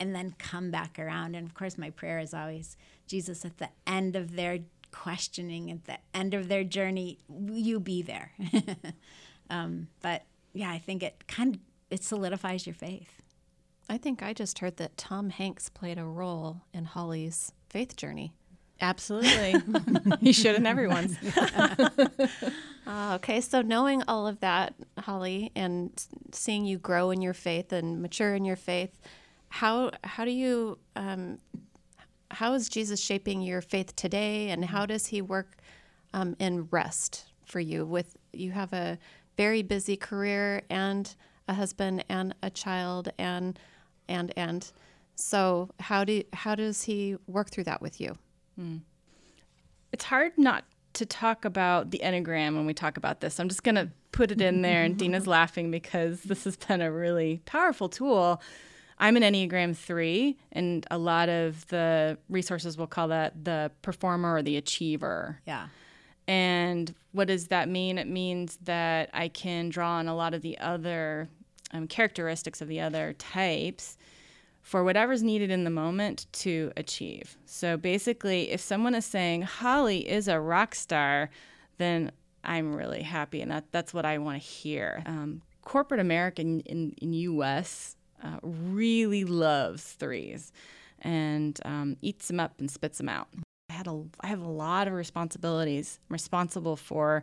and 0.00 0.14
then 0.14 0.34
come 0.38 0.70
back 0.70 0.98
around. 0.98 1.34
And 1.34 1.46
of 1.46 1.52
course, 1.52 1.76
my 1.76 1.90
prayer 1.90 2.20
is 2.20 2.32
always 2.32 2.78
Jesus 3.06 3.44
at 3.44 3.58
the 3.58 3.68
end 3.86 4.16
of 4.16 4.34
their 4.34 4.60
questioning 4.90 5.70
at 5.70 5.84
the 5.84 5.98
end 6.14 6.34
of 6.34 6.48
their 6.48 6.64
journey, 6.64 7.18
you 7.50 7.80
be 7.80 8.02
there. 8.02 8.32
um, 9.50 9.88
but 10.00 10.22
yeah, 10.52 10.70
I 10.70 10.78
think 10.78 11.02
it 11.02 11.26
kind 11.26 11.56
of 11.56 11.60
it 11.90 12.04
solidifies 12.04 12.66
your 12.66 12.74
faith. 12.74 13.22
I 13.88 13.96
think 13.96 14.22
I 14.22 14.32
just 14.32 14.58
heard 14.58 14.76
that 14.76 14.96
Tom 14.96 15.30
Hanks 15.30 15.68
played 15.68 15.98
a 15.98 16.04
role 16.04 16.62
in 16.74 16.84
Holly's 16.84 17.52
faith 17.70 17.96
journey. 17.96 18.34
Absolutely. 18.80 19.54
he 20.20 20.32
should 20.32 20.54
in 20.54 20.66
everyone's. 20.66 21.16
uh, 22.86 23.14
okay, 23.16 23.40
so 23.40 23.62
knowing 23.62 24.02
all 24.06 24.26
of 24.26 24.40
that, 24.40 24.74
Holly, 24.98 25.50
and 25.56 25.90
seeing 26.32 26.64
you 26.64 26.78
grow 26.78 27.10
in 27.10 27.20
your 27.20 27.34
faith 27.34 27.72
and 27.72 28.00
mature 28.00 28.34
in 28.34 28.44
your 28.44 28.56
faith, 28.56 29.00
how 29.48 29.90
how 30.04 30.24
do 30.24 30.30
you 30.30 30.78
um, 30.94 31.38
how 32.30 32.52
is 32.52 32.68
Jesus 32.68 33.00
shaping 33.00 33.40
your 33.40 33.62
faith 33.62 33.96
today, 33.96 34.50
and 34.50 34.64
how 34.64 34.86
does 34.86 35.06
He 35.06 35.22
work 35.22 35.56
um, 36.14 36.36
in 36.38 36.68
rest 36.70 37.24
for 37.46 37.58
you? 37.58 37.84
With 37.84 38.16
you 38.32 38.52
have 38.52 38.72
a 38.72 38.98
very 39.36 39.62
busy 39.62 39.96
career 39.96 40.62
and 40.70 41.12
a 41.48 41.54
husband 41.54 42.04
and 42.08 42.34
a 42.42 42.50
child 42.50 43.10
and 43.18 43.58
and 44.08 44.32
and 44.36 44.70
so 45.14 45.70
how 45.80 46.04
do 46.04 46.22
how 46.32 46.54
does 46.54 46.82
He 46.82 47.16
work 47.26 47.50
through 47.50 47.64
that 47.64 47.82
with 47.82 48.00
you? 48.00 48.16
Hmm. 48.56 48.78
It's 49.92 50.04
hard 50.04 50.32
not 50.36 50.64
to 50.94 51.06
talk 51.06 51.44
about 51.44 51.90
the 51.90 52.00
Enneagram 52.02 52.56
when 52.56 52.66
we 52.66 52.74
talk 52.74 52.96
about 52.96 53.20
this. 53.20 53.38
I'm 53.38 53.48
just 53.48 53.62
going 53.62 53.76
to 53.76 53.88
put 54.12 54.30
it 54.30 54.40
in 54.40 54.62
there, 54.62 54.82
and 54.82 54.96
Deana's 54.98 55.26
laughing 55.26 55.70
because 55.70 56.22
this 56.22 56.44
has 56.44 56.56
been 56.56 56.82
a 56.82 56.90
really 56.90 57.40
powerful 57.46 57.88
tool 57.88 58.40
I'm 59.00 59.16
an 59.16 59.22
Enneagram 59.22 59.76
3, 59.76 60.36
and 60.52 60.86
a 60.90 60.98
lot 60.98 61.28
of 61.28 61.66
the 61.68 62.18
resources 62.28 62.76
will 62.76 62.86
call 62.86 63.08
that 63.08 63.44
the 63.44 63.70
performer 63.82 64.34
or 64.34 64.42
the 64.42 64.56
achiever. 64.56 65.40
Yeah. 65.46 65.68
And 66.26 66.94
what 67.12 67.28
does 67.28 67.48
that 67.48 67.68
mean? 67.68 67.96
It 67.96 68.08
means 68.08 68.58
that 68.64 69.10
I 69.14 69.28
can 69.28 69.68
draw 69.68 69.92
on 69.92 70.08
a 70.08 70.16
lot 70.16 70.34
of 70.34 70.42
the 70.42 70.58
other 70.58 71.28
um, 71.72 71.86
characteristics 71.86 72.60
of 72.60 72.68
the 72.68 72.80
other 72.80 73.14
types 73.14 73.96
for 74.62 74.84
whatever's 74.84 75.22
needed 75.22 75.50
in 75.50 75.64
the 75.64 75.70
moment 75.70 76.26
to 76.32 76.72
achieve. 76.76 77.36
So 77.46 77.76
basically, 77.76 78.50
if 78.50 78.60
someone 78.60 78.94
is 78.94 79.06
saying 79.06 79.42
Holly 79.42 80.08
is 80.08 80.28
a 80.28 80.40
rock 80.40 80.74
star, 80.74 81.30
then 81.78 82.12
I'm 82.44 82.74
really 82.74 83.02
happy, 83.02 83.40
and 83.40 83.50
that, 83.50 83.64
that's 83.72 83.94
what 83.94 84.04
I 84.04 84.18
want 84.18 84.40
to 84.40 84.46
hear. 84.46 85.02
Um, 85.06 85.42
corporate 85.62 86.00
America 86.00 86.42
in, 86.42 86.60
in, 86.60 86.94
in 87.00 87.12
U.S 87.12 87.96
uh, 88.22 88.38
really 88.42 89.24
loves 89.24 89.92
threes 89.92 90.52
and 91.00 91.58
um, 91.64 91.96
eats 92.02 92.28
them 92.28 92.40
up 92.40 92.54
and 92.58 92.70
spits 92.70 92.98
them 92.98 93.08
out. 93.08 93.28
I 93.70 93.74
had 93.74 93.86
a 93.86 94.02
I 94.20 94.28
have 94.28 94.40
a 94.40 94.48
lot 94.48 94.88
of 94.88 94.94
responsibilities. 94.94 96.00
I'm 96.08 96.14
responsible 96.14 96.76
for 96.76 97.22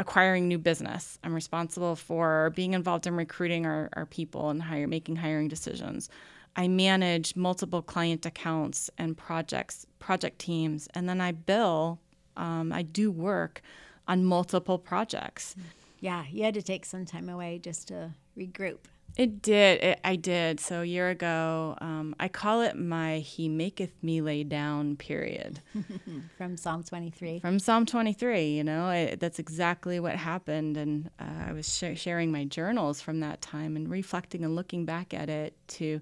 acquiring 0.00 0.48
new 0.48 0.58
business. 0.58 1.18
I'm 1.22 1.34
responsible 1.34 1.94
for 1.94 2.52
being 2.56 2.72
involved 2.72 3.06
in 3.06 3.14
recruiting 3.14 3.66
our, 3.66 3.90
our 3.92 4.06
people 4.06 4.48
and 4.48 4.62
hire, 4.62 4.88
making 4.88 5.16
hiring 5.16 5.48
decisions. 5.48 6.08
I 6.56 6.68
manage 6.68 7.36
multiple 7.36 7.82
client 7.82 8.24
accounts 8.26 8.90
and 8.98 9.16
projects, 9.16 9.86
project 9.98 10.38
teams, 10.38 10.88
and 10.94 11.08
then 11.08 11.20
I 11.20 11.32
bill. 11.32 12.00
Um, 12.36 12.72
I 12.72 12.82
do 12.82 13.10
work 13.10 13.60
on 14.08 14.24
multiple 14.24 14.78
projects. 14.78 15.54
Yeah, 16.00 16.24
you 16.30 16.44
had 16.44 16.54
to 16.54 16.62
take 16.62 16.86
some 16.86 17.04
time 17.04 17.28
away 17.28 17.60
just 17.62 17.88
to 17.88 18.12
regroup. 18.36 18.78
It 19.20 19.42
did. 19.42 19.84
It, 19.84 20.00
I 20.02 20.16
did. 20.16 20.60
So 20.60 20.80
a 20.80 20.84
year 20.86 21.10
ago, 21.10 21.76
um, 21.82 22.14
I 22.18 22.28
call 22.28 22.62
it 22.62 22.74
my 22.74 23.18
"He 23.18 23.50
maketh 23.50 24.02
me 24.02 24.22
lay 24.22 24.44
down" 24.44 24.96
period. 24.96 25.60
From 26.38 26.56
Psalm 26.56 26.82
23. 26.82 27.40
From 27.40 27.58
Psalm 27.58 27.84
23, 27.84 28.48
you 28.48 28.64
know, 28.64 28.84
I, 28.86 29.16
that's 29.20 29.38
exactly 29.38 30.00
what 30.00 30.16
happened. 30.16 30.78
And 30.78 31.10
uh, 31.20 31.48
I 31.48 31.52
was 31.52 31.68
sh- 31.68 32.00
sharing 32.00 32.32
my 32.32 32.44
journals 32.44 33.02
from 33.02 33.20
that 33.20 33.42
time 33.42 33.76
and 33.76 33.90
reflecting 33.90 34.42
and 34.42 34.56
looking 34.56 34.86
back 34.86 35.12
at 35.12 35.28
it 35.28 35.54
to 35.78 36.00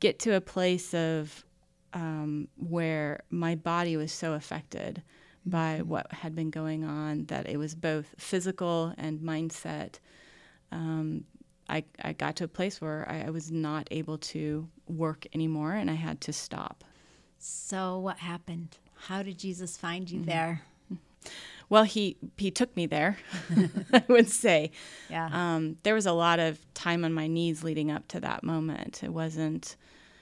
get 0.00 0.18
to 0.20 0.34
a 0.34 0.40
place 0.40 0.94
of 0.94 1.44
um, 1.92 2.48
where 2.56 3.24
my 3.28 3.56
body 3.56 3.98
was 3.98 4.10
so 4.10 4.32
affected 4.32 5.02
by 5.44 5.80
Mm-hmm. 5.80 5.88
what 5.90 6.10
had 6.10 6.34
been 6.34 6.48
going 6.48 6.82
on 6.84 7.26
that 7.26 7.46
it 7.46 7.58
was 7.58 7.74
both 7.74 8.14
physical 8.16 8.94
and 8.96 9.20
mindset. 9.20 9.98
Um, 10.72 11.24
I, 11.68 11.84
I 12.02 12.12
got 12.12 12.36
to 12.36 12.44
a 12.44 12.48
place 12.48 12.80
where 12.80 13.06
I, 13.08 13.26
I 13.26 13.30
was 13.30 13.50
not 13.50 13.88
able 13.90 14.18
to 14.18 14.68
work 14.86 15.26
anymore 15.34 15.72
and 15.72 15.90
I 15.90 15.94
had 15.94 16.20
to 16.22 16.32
stop. 16.32 16.84
So, 17.38 17.98
what 17.98 18.18
happened? 18.18 18.78
How 19.08 19.22
did 19.22 19.38
Jesus 19.38 19.76
find 19.76 20.06
Mm-hmm. 20.06 20.18
you 20.18 20.24
there? 20.26 20.62
Well, 21.70 21.84
he 21.84 22.16
he 22.36 22.50
took 22.50 22.76
me 22.76 22.86
there. 22.86 23.16
I 23.92 24.02
would 24.08 24.28
say 24.28 24.70
Yeah. 25.08 25.30
um, 25.32 25.78
there 25.82 25.94
was 25.94 26.04
a 26.06 26.12
lot 26.12 26.38
of 26.38 26.58
time 26.74 27.04
on 27.04 27.12
my 27.14 27.26
knees 27.26 27.64
leading 27.64 27.90
up 27.90 28.06
to 28.08 28.20
that 28.20 28.44
moment. 28.44 29.02
It 29.02 29.12
wasn't. 29.12 29.76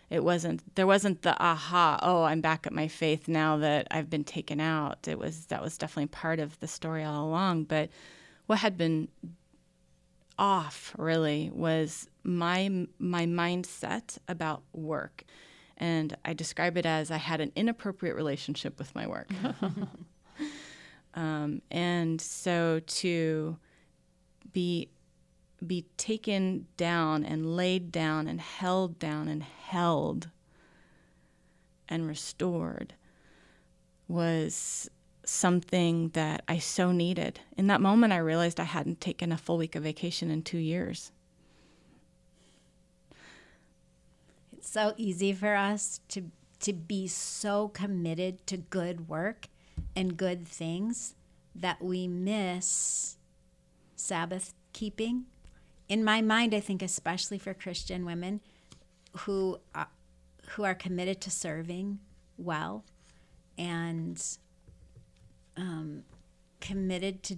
It 0.09 0.23
wasn't. 0.23 0.63
There 0.77 0.87
wasn't 0.87 1.23
the 1.23 1.37
aha. 1.43 1.99
Oh, 2.03 2.23
I'm 2.23 2.41
back 2.41 2.67
at 2.67 2.73
my 2.73 2.87
faith 2.87 3.27
now 3.29 3.57
that 3.57 3.89
I've 3.91 4.09
been 4.09 4.25
taken 4.25 4.61
out. 4.61 5.09
It 5.09 5.19
was 5.19 5.47
that 5.47 5.61
was 5.63 5.77
definitely 5.77 6.09
part 6.09 6.39
of 6.39 6.59
the 6.61 6.69
story 6.69 7.03
all 7.03 7.27
along. 7.27 7.65
But 7.65 7.91
what 8.47 8.61
had 8.61 8.77
been 8.79 9.09
off 10.39 10.95
really 10.99 11.51
was 11.53 12.09
my 12.23 12.87
my 12.99 13.27
mindset 13.27 14.19
about 14.29 14.63
work, 14.73 15.25
and 15.77 16.17
I 16.25 16.33
describe 16.33 16.77
it 16.77 16.87
as 16.87 17.11
I 17.11 17.19
had 17.19 17.41
an 17.41 17.53
inappropriate 17.57 18.17
relationship 18.17 18.79
with 18.79 18.95
my 18.95 19.07
work. 19.07 19.31
Um, 21.15 21.61
and 21.71 22.21
so 22.21 22.81
to 22.81 23.57
be 24.53 24.89
be 25.65 25.87
taken 25.97 26.67
down 26.77 27.25
and 27.25 27.55
laid 27.57 27.93
down 27.93 28.27
and 28.27 28.41
held 28.41 28.99
down 28.99 29.29
and 29.29 29.43
held 29.43 30.29
and 31.89 32.09
restored 32.09 32.95
was 34.09 34.91
something 35.25 36.11
that 36.11 36.43
I 36.49 36.59
so 36.59 36.93
needed. 36.93 37.41
In 37.57 37.67
that 37.69 37.81
moment, 37.81 38.13
I 38.13 38.19
realized 38.19 38.59
I 38.59 38.65
hadn't 38.65 39.01
taken 39.01 39.33
a 39.33 39.39
full 39.39 39.59
week 39.59 39.75
of 39.75 39.83
vacation 39.83 40.31
in 40.31 40.43
two 40.43 40.59
years. 40.59 41.13
It's 44.53 44.71
so 44.71 44.95
easy 44.97 45.33
for 45.33 45.55
us 45.55 46.01
to 46.09 46.31
to 46.61 46.73
be 46.73 47.09
so 47.09 47.67
committed 47.69 48.47
to 48.47 48.57
good 48.57 49.09
work 49.09 49.49
and 49.97 50.17
good 50.17 50.47
things 50.47 51.17
that 51.57 51.83
we 51.83 52.07
miss 52.07 53.17
Sabbath 53.97 54.55
keeping. 54.73 55.25
In 55.89 56.05
my 56.05 56.23
mind, 56.23 56.55
I 56.55 56.61
think 56.61 56.81
especially 56.81 57.39
for 57.39 57.53
Christian 57.53 58.05
women 58.05 58.41
who 59.19 59.59
are, 59.75 59.89
who 60.51 60.63
are 60.63 60.75
committed 60.75 61.21
to 61.23 61.31
serving 61.31 61.99
well 62.39 62.85
and 63.59 64.23
um, 65.57 66.05
committed 66.61 67.23
to 67.25 67.37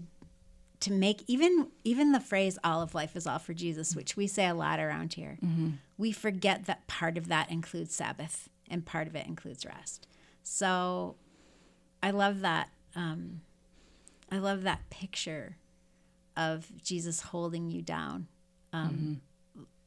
to 0.81 0.93
make 0.93 1.25
even 1.27 1.69
even 1.83 2.13
the 2.13 2.21
phrase 2.21 2.59
all 2.63 2.83
of 2.83 2.95
life 2.95 3.17
is 3.17 3.27
all 3.27 3.39
for 3.39 3.55
jesus 3.55 3.97
which 3.97 4.17
we 4.17 4.27
say 4.27 4.47
a 4.47 4.55
lot 4.55 4.79
around 4.79 5.15
here 5.15 5.39
we 5.97 6.13
forget 6.13 6.67
that 6.67 6.87
part 6.87 7.17
of 7.17 7.29
that 7.29 7.51
includes 7.51 7.95
sabbath 7.95 8.49
and 8.69 8.85
part 8.85 9.07
of 9.07 9.15
it 9.15 9.27
includes 9.27 9.65
rest. 9.65 10.07
So 10.43 11.17
i 12.03 12.11
love 12.11 12.41
that 12.43 12.69
um, 12.95 13.41
i 14.31 14.37
love 14.39 14.63
that 14.65 14.91
picture 14.91 15.57
of 16.37 16.67
jesus 16.83 17.21
holding 17.23 17.71
you 17.71 17.81
down 17.81 18.27
um, 18.75 19.21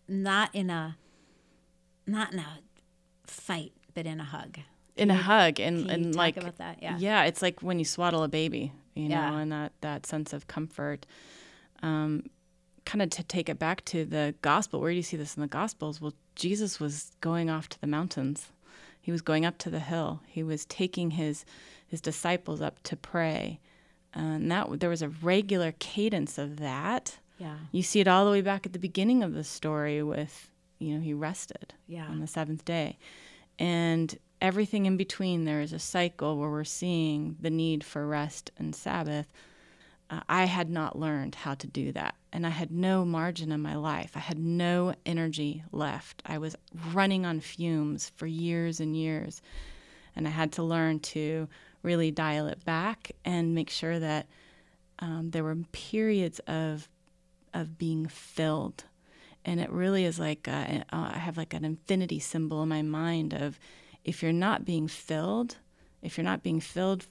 not 0.07 0.49
in 0.55 0.69
a 0.71 0.97
not 2.07 2.33
in 2.33 2.39
a 2.39 2.59
fight 3.25 3.73
but 3.93 4.05
in 4.07 4.19
a 4.19 4.23
hug 4.23 4.57
In 4.97 5.11
a 5.11 5.15
hug 5.15 5.59
and, 5.59 5.89
and 5.89 6.15
like 6.15 6.35
yeah. 6.81 6.97
yeah 6.97 7.23
it's 7.25 7.41
like 7.41 7.61
when 7.61 7.79
you 7.79 7.85
swaddle 7.85 8.23
a 8.23 8.27
baby 8.27 8.71
you 8.95 9.09
Yeah. 9.09 9.29
know 9.29 9.37
and 9.37 9.51
that 9.51 9.71
that 9.81 10.05
sense 10.05 10.33
of 10.33 10.47
comfort 10.47 11.05
um, 11.83 12.23
kind 12.85 13.01
of 13.01 13.09
to 13.11 13.23
take 13.23 13.49
it 13.49 13.59
back 13.59 13.83
to 13.85 14.05
the 14.05 14.33
gospel. 14.41 14.79
Where 14.79 14.91
do 14.91 14.95
you 14.95 15.03
see 15.03 15.17
this 15.17 15.35
in 15.35 15.41
the 15.41 15.47
gospels? 15.47 16.01
Well 16.01 16.13
jesus 16.35 16.79
was 16.79 17.11
going 17.21 17.49
off 17.49 17.67
to 17.69 17.81
the 17.81 17.87
mountains. 17.87 18.47
He 19.01 19.11
was 19.11 19.21
going 19.21 19.45
up 19.45 19.57
to 19.59 19.69
the 19.69 19.79
hill. 19.79 20.21
He 20.27 20.43
was 20.43 20.65
taking 20.65 21.11
his 21.11 21.45
his 21.87 22.01
disciples 22.01 22.61
up 22.61 22.81
to 22.83 22.95
pray. 22.95 23.59
And 24.13 24.49
that 24.51 24.79
there 24.79 24.89
was 24.89 25.01
a 25.03 25.09
regular 25.09 25.73
cadence 25.79 26.37
of 26.37 26.57
that. 26.57 27.19
Yeah. 27.37 27.57
You 27.71 27.83
see 27.83 27.99
it 27.99 28.07
all 28.07 28.25
the 28.25 28.31
way 28.31 28.41
back 28.41 28.65
at 28.65 28.73
the 28.73 28.79
beginning 28.79 29.21
of 29.23 29.33
the 29.33 29.43
story 29.43 30.01
with 30.01 30.49
you 30.79 30.95
know 30.95 31.01
he 31.01 31.13
rested 31.13 31.73
Yeah. 31.87 32.07
on 32.07 32.19
the 32.19 32.27
seventh 32.27 32.65
day. 32.65 32.97
And 33.59 34.17
everything 34.41 34.85
in 34.85 34.97
between 34.97 35.45
there 35.45 35.61
is 35.61 35.73
a 35.73 35.79
cycle 35.79 36.37
where 36.37 36.49
we're 36.49 36.63
seeing 36.63 37.35
the 37.39 37.49
need 37.49 37.83
for 37.83 38.05
rest 38.07 38.51
and 38.57 38.75
sabbath. 38.75 39.31
Uh, 40.09 40.21
i 40.29 40.45
had 40.45 40.69
not 40.69 40.97
learned 40.97 41.35
how 41.35 41.53
to 41.53 41.67
do 41.67 41.91
that 41.91 42.15
and 42.31 42.47
i 42.47 42.49
had 42.49 42.71
no 42.71 43.03
margin 43.03 43.51
in 43.51 43.61
my 43.61 43.75
life. 43.75 44.11
I 44.15 44.19
had 44.19 44.39
no 44.39 44.93
energy 45.05 45.63
left. 45.71 46.23
I 46.25 46.37
was 46.37 46.55
running 46.93 47.25
on 47.25 47.41
fumes 47.41 48.11
for 48.15 48.25
years 48.25 48.79
and 48.79 48.95
years 48.95 49.41
and 50.15 50.27
i 50.27 50.31
had 50.31 50.51
to 50.53 50.63
learn 50.63 50.99
to 50.99 51.47
really 51.83 52.11
dial 52.11 52.47
it 52.47 52.63
back 52.65 53.11
and 53.25 53.55
make 53.55 53.69
sure 53.69 53.99
that 53.99 54.27
um, 54.99 55.31
there 55.31 55.43
were 55.43 55.55
periods 55.71 56.39
of 56.47 56.89
of 57.53 57.77
being 57.77 58.07
filled. 58.07 58.83
And 59.45 59.59
it 59.59 59.69
really 59.71 60.03
is 60.03 60.19
like 60.19 60.47
uh, 60.47 60.83
I 60.91 61.17
have 61.17 61.37
like 61.37 61.53
an 61.53 61.65
infinity 61.65 62.19
symbol 62.19 62.61
in 62.63 62.69
my 62.69 62.81
mind 62.81 63.33
of 63.33 63.59
if 64.07 64.23
you're 64.23 64.31
not 64.31 64.65
being 64.65 64.87
filled, 64.87 65.57
if 66.01 66.17
you're 66.17 66.23
not 66.23 66.41
being 66.41 66.61
filled 66.61 67.05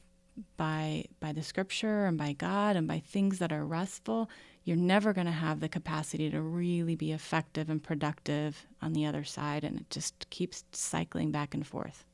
by 0.57 1.05
by 1.21 1.33
the 1.33 1.43
scripture 1.43 2.07
and 2.07 2.19
by 2.19 2.33
God 2.33 2.75
and 2.75 2.89
by 2.89 2.99
things 2.99 3.39
that 3.39 3.53
are 3.53 3.65
restful, 3.65 4.29
you're 4.65 4.77
never 4.77 5.13
going 5.13 5.27
to 5.27 5.33
have 5.33 5.61
the 5.61 5.69
capacity 5.69 6.31
to 6.31 6.41
really 6.41 6.97
be 6.97 7.13
effective 7.13 7.71
and 7.71 7.83
productive 7.83 8.67
on 8.83 8.93
the 8.93 9.07
other 9.07 9.25
side 9.25 9.63
and 9.63 9.79
it 9.79 9.91
just 9.91 10.29
keeps 10.31 10.65
cycling 10.73 11.31
back 11.31 11.55
and 11.55 11.67
forth. 11.67 12.05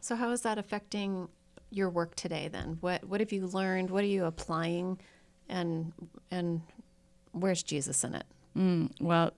So 0.00 0.16
how 0.16 0.30
is 0.30 0.42
that 0.42 0.58
affecting 0.58 1.28
your 1.70 1.88
work 1.88 2.14
today 2.16 2.48
then? 2.48 2.78
What 2.80 3.04
what 3.04 3.20
have 3.20 3.32
you 3.32 3.46
learned? 3.46 3.90
What 3.90 4.02
are 4.02 4.08
you 4.08 4.24
applying 4.24 4.98
and 5.48 5.92
and 6.32 6.62
where's 7.30 7.62
Jesus 7.62 8.02
in 8.02 8.16
it? 8.16 8.26
Mm, 8.56 8.90
well, 9.00 9.32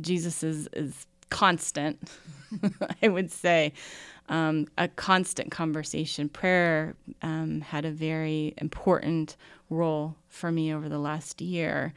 Jesus 0.00 0.42
is 0.42 0.68
is 0.72 1.06
constant. 1.32 1.98
I 3.02 3.08
would 3.08 3.30
say 3.30 3.72
um, 4.28 4.66
a 4.76 4.86
constant 4.86 5.50
conversation. 5.50 6.28
Prayer 6.28 6.94
um, 7.22 7.62
had 7.62 7.84
a 7.84 7.90
very 7.90 8.54
important 8.58 9.36
role 9.70 10.14
for 10.28 10.52
me 10.52 10.72
over 10.72 10.88
the 10.88 10.98
last 10.98 11.40
year, 11.40 11.94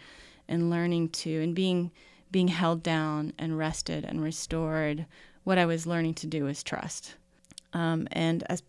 in 0.48 0.70
learning 0.70 1.10
to 1.10 1.42
and 1.42 1.54
being 1.54 1.92
being 2.32 2.48
held 2.48 2.82
down 2.82 3.34
and 3.38 3.58
rested 3.58 4.06
and 4.06 4.24
restored. 4.24 5.06
What 5.44 5.58
I 5.58 5.66
was 5.66 5.86
learning 5.86 6.16
to 6.16 6.28
do 6.28 6.48
is 6.48 6.64
trust, 6.64 7.16
um, 7.74 8.08
and 8.12 8.44
as 8.50 8.64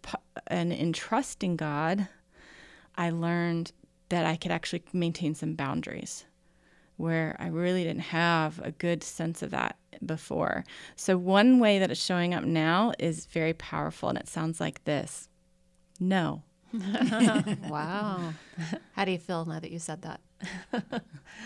and 0.48 0.72
in 0.72 0.92
trusting 0.92 1.56
God, 1.56 2.08
I 2.96 3.10
learned 3.10 3.72
that 4.08 4.26
I 4.26 4.36
could 4.36 4.50
actually 4.50 4.82
maintain 4.92 5.34
some 5.34 5.54
boundaries 5.54 6.24
where 6.96 7.36
I 7.38 7.48
really 7.48 7.84
didn't 7.84 8.00
have 8.00 8.60
a 8.62 8.70
good 8.72 9.02
sense 9.02 9.42
of 9.42 9.50
that 9.50 9.76
before. 10.04 10.64
So, 10.96 11.16
one 11.16 11.58
way 11.58 11.78
that 11.78 11.90
it's 11.90 12.02
showing 12.02 12.34
up 12.34 12.44
now 12.44 12.92
is 12.98 13.26
very 13.26 13.52
powerful, 13.54 14.08
and 14.08 14.18
it 14.18 14.28
sounds 14.28 14.60
like 14.60 14.84
this 14.84 15.28
No. 16.00 16.42
wow. 17.68 18.32
How 18.92 19.04
do 19.04 19.12
you 19.12 19.18
feel 19.18 19.44
now 19.44 19.60
that 19.60 19.70
you 19.70 19.78
said 19.78 20.02
that? 20.02 20.20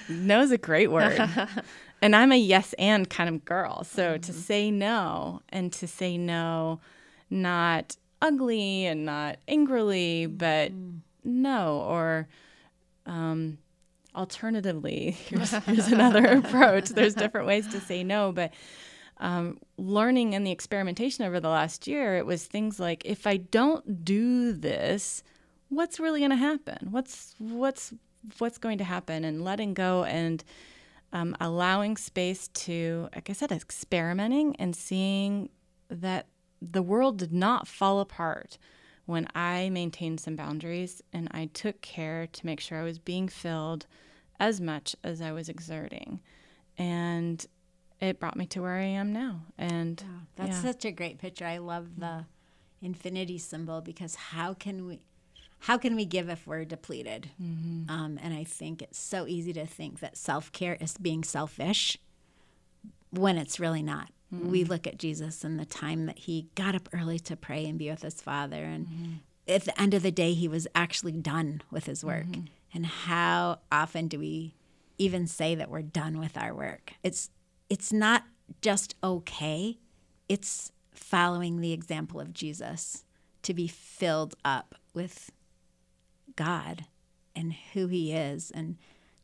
no 0.09 0.41
is 0.41 0.51
a 0.51 0.59
great 0.59 0.91
word. 0.91 1.21
and 2.03 2.17
I'm 2.17 2.33
a 2.33 2.37
yes 2.37 2.75
and 2.79 3.09
kind 3.09 3.29
of 3.29 3.45
girl. 3.45 3.85
So 3.85 4.15
mm-hmm. 4.15 4.21
to 4.23 4.33
say 4.33 4.71
no 4.71 5.43
and 5.51 5.73
to 5.75 5.87
say 5.87 6.17
no, 6.19 6.81
not 7.29 7.97
ugly 8.23 8.87
and 8.87 9.05
not 9.05 9.39
angrily, 9.49 10.27
but 10.27 10.73
mm. 10.73 11.01
no, 11.25 11.85
or 11.87 12.29
um, 13.07 13.59
alternatively, 14.15 15.11
here's, 15.27 15.51
here's 15.51 15.89
another 15.89 16.27
approach. 16.27 16.91
There's 16.91 17.15
different 17.15 17.47
ways 17.47 17.67
to 17.69 17.81
say 17.81 18.03
no, 18.05 18.33
but 18.33 18.53
um, 19.19 19.59
learning 19.77 20.35
and 20.35 20.47
the 20.47 20.51
experimentation 20.51 21.25
over 21.25 21.41
the 21.41 21.49
last 21.49 21.87
year, 21.87 22.17
it 22.17 22.27
was 22.27 22.45
things 22.45 22.81
like 22.81 23.05
if 23.05 23.27
I 23.27 23.37
don't 23.37 24.05
do 24.05 24.53
this, 24.53 25.23
what's 25.69 26.01
really 26.01 26.21
going 26.21 26.31
to 26.31 26.37
happen? 26.37 26.89
What's 26.91 27.35
what's 27.39 27.93
what's 28.39 28.59
going 28.59 28.79
to 28.79 28.85
happen? 28.85 29.25
And 29.25 29.45
letting 29.45 29.75
go 29.75 30.05
and 30.05 30.43
um, 31.13 31.37
allowing 31.41 31.97
space 31.97 32.49
to, 32.49 33.09
like 33.15 33.29
I 33.29 33.33
said, 33.33 33.53
experimenting 33.53 34.57
and 34.57 34.75
seeing 34.75 35.51
that 35.89 36.27
the 36.63 36.83
world 36.83 37.19
did 37.19 37.33
not 37.33 37.67
fall 37.67 38.01
apart 38.01 38.59
when 39.07 39.27
I 39.35 39.71
maintained 39.71 40.21
some 40.21 40.37
boundaries 40.37 41.03
and 41.13 41.29
I 41.33 41.47
took 41.47 41.81
care 41.81 42.27
to 42.27 42.47
make 42.47 42.61
sure 42.61 42.79
I 42.79 42.85
was 42.85 42.99
being 42.99 43.29
filled 43.29 43.87
as 44.39 44.61
much 44.61 44.97
as 45.03 45.21
I 45.21 45.33
was 45.33 45.49
exerting. 45.49 46.21
And 46.79 47.45
it 48.01 48.19
brought 48.19 48.37
me 48.37 48.47
to 48.47 48.63
where 48.63 48.77
I 48.77 48.85
am 48.85 49.13
now. 49.13 49.43
And 49.59 50.03
wow, 50.07 50.15
that's 50.37 50.65
yeah. 50.65 50.73
such 50.73 50.85
a 50.85 50.93
great 50.93 51.19
picture. 51.19 51.45
I 51.45 51.59
love 51.59 51.99
the 51.99 52.25
infinity 52.83 53.39
symbol 53.39 53.81
because 53.81 54.15
how 54.15 54.55
can 54.55 54.87
we 54.87 55.01
how 55.65 55.77
can 55.77 55.95
we 55.95 56.07
give 56.07 56.31
if 56.31 56.47
we're 56.47 56.65
depleted? 56.65 57.31
Mm-hmm. 57.41 57.91
Um, 57.91 58.19
and 58.23 58.33
I 58.33 58.45
think 58.45 58.81
it's 58.81 58.99
so 58.99 59.27
easy 59.27 59.53
to 59.53 59.67
think 59.67 60.01
that 60.01 60.17
self 60.17 60.51
care 60.53 60.79
is 60.81 60.97
being 60.97 61.23
selfish 61.23 61.99
when 63.11 63.37
it's 63.37 63.61
really 63.61 63.83
not. 63.83 64.11
Mm-hmm. 64.35 64.51
We 64.51 64.65
look 64.65 64.87
at 64.87 64.99
Jesus 64.99 65.45
and 65.45 65.59
the 65.59 65.65
time 65.65 66.07
that 66.07 66.19
he 66.19 66.49
got 66.55 66.75
up 66.75 66.89
early 66.93 67.19
to 67.21 67.37
pray 67.37 67.67
and 67.67 67.79
be 67.79 67.91
with 67.91 68.03
his 68.03 68.21
Father, 68.21 68.63
and 68.63 68.87
mm-hmm. 68.87 69.13
at 69.49 69.65
the 69.65 69.81
end 69.81 69.95
of 69.95 70.03
the 70.03 70.13
day, 70.13 70.35
he 70.35 70.49
was 70.49 70.69
actually 70.75 71.13
done 71.13 71.63
with 71.71 71.87
his 71.87 72.05
work. 72.05 72.27
Mm-hmm. 72.27 72.45
And 72.73 72.87
how 72.87 73.59
often 73.73 74.07
do 74.07 74.19
we 74.19 74.55
even 74.99 75.27
say 75.27 75.55
that 75.55 75.71
we're 75.71 75.83
done 75.83 76.19
with 76.19 76.37
our 76.37 76.55
work? 76.55 76.93
It's 77.03 77.31
it's 77.69 77.93
not 77.93 78.25
just 78.63 78.95
okay, 79.03 79.79
it's 80.29 80.73
following 80.93 81.61
the 81.61 81.73
example 81.73 82.21
of 82.21 82.33
Jesus 82.33 83.05
to 83.43 83.55
be 83.55 83.67
filled 83.67 84.35
up 84.45 84.75
with 84.95 85.31
God 86.37 86.85
and 87.35 87.53
who 87.73 87.87
He 87.87 88.13
is 88.13 88.51
and 88.51 88.77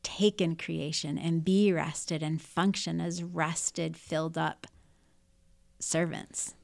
take 0.02 0.40
in 0.40 0.56
creation 0.56 1.18
and 1.18 1.44
be 1.44 1.72
rested 1.72 2.22
and 2.22 2.40
function 2.40 3.00
as 3.00 3.22
rested, 3.22 3.96
filled 3.96 4.38
up 4.38 4.66
servants, 5.78 6.54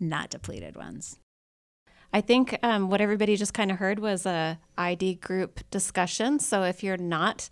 not 0.00 0.30
depleted 0.30 0.76
ones. 0.76 1.18
I 2.12 2.20
think 2.20 2.58
um, 2.62 2.90
what 2.90 3.00
everybody 3.00 3.36
just 3.36 3.54
kind 3.54 3.70
of 3.70 3.78
heard 3.78 3.98
was 3.98 4.26
a 4.26 4.58
ID 4.76 5.14
group 5.14 5.60
discussion. 5.70 6.38
So 6.38 6.62
if 6.62 6.82
you're 6.82 6.98
not 6.98 7.48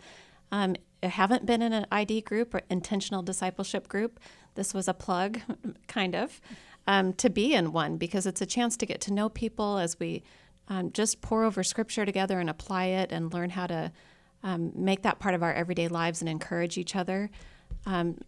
um, 0.53 0.77
haven't 1.03 1.47
been 1.47 1.63
in 1.63 1.73
an 1.73 1.87
ID 1.91 2.23
group 2.23 2.55
or 2.55 2.63
intentional 2.69 3.23
discipleship 3.23 3.89
group, 3.89 4.21
this 4.55 4.75
was 4.75 4.89
a 4.89 4.95
plug, 4.95 5.41
kind 5.89 6.15
of, 6.15 6.41
um, 6.87 7.13
to 7.15 7.31
be 7.31 7.55
in 7.55 7.73
one 7.73 7.97
because 7.97 8.27
it's 8.27 8.41
a 8.41 8.47
chance 8.47 8.77
to 8.77 8.87
get 8.87 9.01
to 9.03 9.13
know 9.13 9.29
people 9.29 9.79
as 9.79 9.99
we 9.99 10.23
um, 10.69 10.93
just 10.93 11.21
pour 11.21 11.45
over 11.45 11.63
scripture 11.63 12.05
together 12.05 12.39
and 12.39 12.51
apply 12.51 12.87
it 12.87 13.13
and 13.13 13.33
learn 13.33 13.51
how 13.51 13.67
to 13.67 13.93
um, 14.43 14.73
make 14.75 15.03
that 15.03 15.19
part 15.19 15.35
of 15.35 15.43
our 15.43 15.53
everyday 15.53 15.89
lives 15.89 16.21
and 16.21 16.29
encourage 16.29 16.79
each 16.79 16.97
other. 16.97 17.31
Um, 17.87 18.19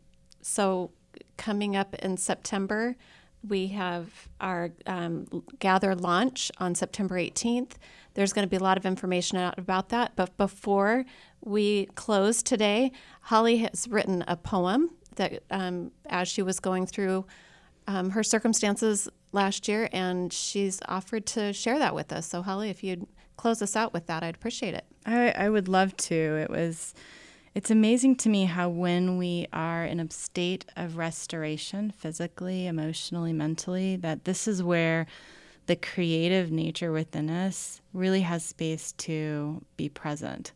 so, 0.41 0.91
coming 1.37 1.77
up 1.77 1.95
in 1.97 2.17
September, 2.17 2.97
we 3.47 3.69
have 3.69 4.29
our 4.41 4.71
um, 4.87 5.27
gather 5.59 5.95
launch 5.95 6.51
on 6.59 6.75
September 6.75 7.17
18th. 7.17 7.73
There's 8.15 8.33
going 8.33 8.47
to 8.47 8.51
be 8.51 8.57
a 8.57 8.63
lot 8.63 8.77
of 8.77 8.87
information 8.87 9.39
out 9.39 9.59
about 9.59 9.89
that. 9.89 10.13
But 10.17 10.37
before 10.37 11.05
we 11.45 11.87
close 11.95 12.43
today, 12.43 12.93
Holly 13.23 13.59
has 13.59 13.89
written 13.89 14.23
a 14.29 14.37
poem 14.37 14.91
that, 15.17 15.43
um, 15.51 15.91
as 16.07 16.29
she 16.29 16.43
was 16.43 16.61
going 16.61 16.87
through 16.87 17.27
um, 17.89 18.11
her 18.11 18.23
circumstances 18.23 19.09
last 19.33 19.67
year, 19.67 19.89
and 19.93 20.33
she's 20.33 20.81
offered 20.87 21.27
to 21.27 21.53
share 21.53 21.79
that 21.79 21.95
with 21.95 22.13
us. 22.13 22.27
So, 22.27 22.43
Holly, 22.43 22.71
if 22.71 22.85
you'd 22.85 23.07
close 23.37 23.61
us 23.61 23.75
out 23.75 23.93
with 23.93 24.07
that, 24.07 24.23
I'd 24.23 24.37
appreciate 24.37 24.75
it. 24.75 24.85
I, 25.05 25.31
I 25.33 25.49
would 25.49 25.69
love 25.69 25.97
to. 25.97 26.15
It 26.15 26.51
was. 26.51 26.95
It's 27.55 27.71
amazing 27.71 28.17
to 28.17 28.31
me 28.31 28.47
how 28.47 28.71
when 28.71 29.19
we 29.19 29.47
are 29.53 29.85
in 29.85 30.01
a 30.01 30.11
state 30.11 30.65
of 30.75 30.97
restoration, 30.97 31.91
physically, 31.91 32.67
emotionally, 32.67 33.35
mentally, 33.35 33.97
that 33.97 34.25
this 34.25 34.49
is 34.49 34.63
where 34.63 35.07
the 35.67 35.77
creative 35.77 36.51
nature 36.51 36.93
within 36.93 37.29
us 37.29 37.83
really 37.93 38.23
has 38.23 38.43
space 38.43 38.93
to 38.93 39.63
be 39.77 39.91
present. 39.91 40.53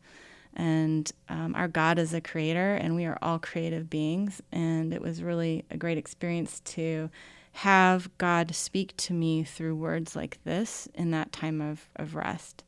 And 0.54 1.12
um, 1.28 1.54
our 1.54 1.68
God 1.68 1.98
is 1.98 2.14
a 2.14 2.20
creator, 2.22 2.76
and 2.76 2.96
we 2.96 3.04
are 3.04 3.18
all 3.20 3.38
creative 3.38 3.90
beings. 3.90 4.40
And 4.50 4.94
it 4.94 5.02
was 5.02 5.22
really 5.22 5.66
a 5.70 5.76
great 5.76 5.98
experience 5.98 6.60
to 6.60 7.10
have 7.52 8.08
God 8.16 8.54
speak 8.54 8.96
to 8.96 9.12
me 9.12 9.44
through 9.44 9.76
words 9.76 10.16
like 10.16 10.38
this 10.44 10.88
in 10.94 11.10
that 11.10 11.30
time 11.30 11.60
of, 11.60 11.90
of 11.96 12.14
rest. 12.14 12.64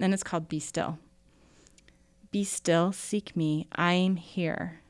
And 0.00 0.12
it's 0.12 0.24
called 0.24 0.48
Be 0.48 0.58
Still. 0.58 0.98
Be 2.32 2.42
still, 2.42 2.90
seek 2.90 3.36
me, 3.36 3.68
I 3.76 3.92
am 3.92 4.16
here. 4.16 4.80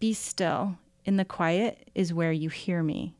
Be 0.00 0.14
still, 0.14 0.78
in 1.04 1.18
the 1.18 1.24
quiet 1.26 1.90
is 1.94 2.14
where 2.14 2.32
you 2.32 2.48
hear 2.48 2.82
me. 2.82 3.14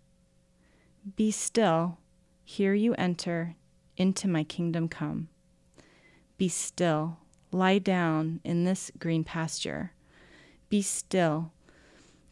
Be 1.16 1.30
still, 1.30 1.98
here 2.42 2.72
you 2.72 2.94
enter, 2.94 3.56
into 3.98 4.26
my 4.26 4.44
kingdom 4.44 4.88
come. 4.88 5.28
Be 6.38 6.48
still, 6.48 7.18
Lie 7.52 7.78
down 7.78 8.40
in 8.44 8.64
this 8.64 8.90
green 8.98 9.24
pasture. 9.24 9.92
Be 10.68 10.82
still. 10.82 11.52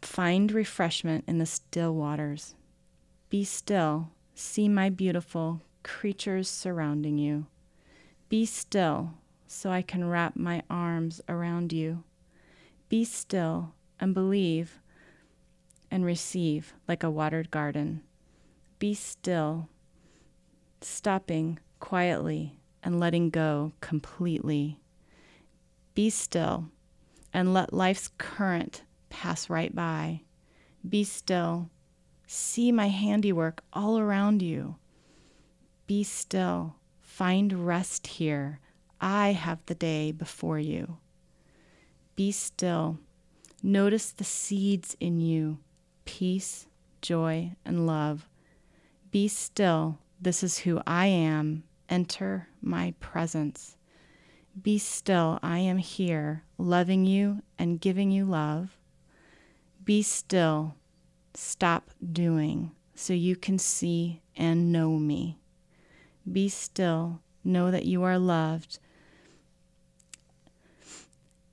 Find 0.01 0.51
refreshment 0.51 1.23
in 1.27 1.39
the 1.39 1.45
still 1.45 1.95
waters. 1.95 2.53
Be 3.29 3.43
still. 3.43 4.09
See 4.35 4.67
my 4.67 4.89
beautiful 4.89 5.61
creatures 5.83 6.49
surrounding 6.49 7.17
you. 7.17 7.47
Be 8.29 8.45
still 8.45 9.13
so 9.47 9.71
I 9.71 9.81
can 9.81 10.09
wrap 10.09 10.35
my 10.35 10.63
arms 10.69 11.21
around 11.29 11.71
you. 11.71 12.03
Be 12.89 13.03
still 13.03 13.73
and 13.99 14.13
believe 14.13 14.79
and 15.91 16.05
receive 16.05 16.73
like 16.87 17.03
a 17.03 17.09
watered 17.09 17.51
garden. 17.51 18.01
Be 18.79 18.93
still, 18.93 19.69
stopping 20.81 21.59
quietly 21.79 22.59
and 22.83 22.99
letting 22.99 23.29
go 23.29 23.73
completely. 23.81 24.79
Be 25.93 26.09
still 26.09 26.69
and 27.33 27.53
let 27.53 27.73
life's 27.73 28.09
current 28.17 28.83
pass 29.09 29.49
right 29.49 29.73
by. 29.73 30.21
Be 30.87 31.03
still. 31.03 31.69
See 32.27 32.71
my 32.71 32.87
handiwork 32.87 33.63
all 33.73 33.97
around 33.99 34.41
you. 34.41 34.75
Be 35.87 36.03
still. 36.03 36.75
Find 37.01 37.65
rest 37.65 38.07
here. 38.07 38.59
I 38.99 39.33
have 39.33 39.59
the 39.65 39.75
day 39.75 40.11
before 40.11 40.59
you. 40.59 40.97
Be 42.15 42.31
still. 42.31 42.99
Notice 43.61 44.11
the 44.11 44.23
seeds 44.23 44.95
in 44.99 45.19
you 45.19 45.59
peace, 46.05 46.67
joy, 47.01 47.51
and 47.65 47.87
love. 47.87 48.27
Be 49.11 49.27
still. 49.27 49.97
This 50.21 50.43
is 50.43 50.59
who 50.59 50.81
I 50.85 51.07
am. 51.07 51.63
Enter 51.89 52.47
my 52.61 52.93
presence. 52.99 53.75
Be 54.61 54.77
still, 54.77 55.37
I 55.43 55.59
am 55.59 55.77
here, 55.77 56.43
loving 56.57 57.05
you 57.05 57.41
and 57.59 57.81
giving 57.81 58.11
you 58.11 58.23
love. 58.23 58.77
Be 59.83 60.01
still, 60.01 60.75
stop 61.33 61.91
doing 62.11 62.71
so 62.95 63.13
you 63.13 63.35
can 63.35 63.59
see 63.59 64.21
and 64.35 64.71
know 64.71 64.91
me. 64.91 65.39
Be 66.31 66.47
still, 66.47 67.19
know 67.43 67.69
that 67.69 67.85
you 67.85 68.03
are 68.03 68.17
loved. 68.17 68.79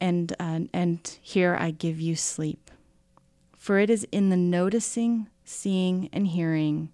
And, 0.02 0.34
uh, 0.40 0.62
and 0.72 1.18
here 1.22 1.56
I 1.56 1.70
give 1.70 2.00
you 2.00 2.16
sleep. 2.16 2.72
For 3.56 3.78
it 3.78 3.88
is 3.88 4.04
in 4.10 4.30
the 4.30 4.36
noticing, 4.36 5.28
seeing, 5.44 6.08
and 6.12 6.26
hearing, 6.26 6.90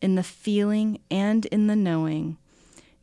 in 0.00 0.16
the 0.16 0.24
feeling 0.24 0.98
and 1.12 1.46
in 1.46 1.68
the 1.68 1.76
knowing, 1.76 2.38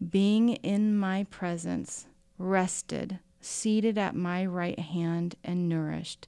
being 0.09 0.49
in 0.49 0.97
my 0.97 1.23
presence 1.29 2.07
rested, 2.37 3.19
seated 3.39 3.97
at 3.97 4.15
my 4.15 4.45
right 4.45 4.79
hand, 4.79 5.35
and 5.45 5.69
nourished, 5.69 6.27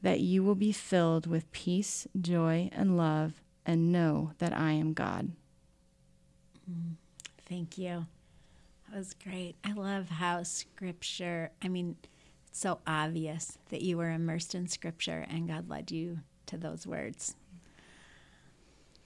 that 0.00 0.20
you 0.20 0.42
will 0.42 0.54
be 0.54 0.72
filled 0.72 1.26
with 1.26 1.52
peace, 1.52 2.06
joy, 2.18 2.70
and 2.72 2.96
love, 2.96 3.42
and 3.66 3.92
know 3.92 4.32
that 4.38 4.56
I 4.56 4.72
am 4.72 4.94
God. 4.94 5.32
Mm, 6.66 6.94
thank 7.46 7.76
you. 7.76 8.06
That 8.88 8.96
was 8.96 9.14
great. 9.22 9.56
I 9.62 9.72
love 9.72 10.08
how 10.08 10.42
scripture, 10.44 11.50
I 11.60 11.68
mean, 11.68 11.96
so 12.52 12.80
obvious 12.86 13.58
that 13.70 13.82
you 13.82 13.96
were 13.96 14.10
immersed 14.10 14.54
in 14.54 14.68
scripture 14.68 15.26
and 15.28 15.48
God 15.48 15.68
led 15.68 15.90
you 15.90 16.20
to 16.46 16.56
those 16.56 16.86
words. 16.86 17.34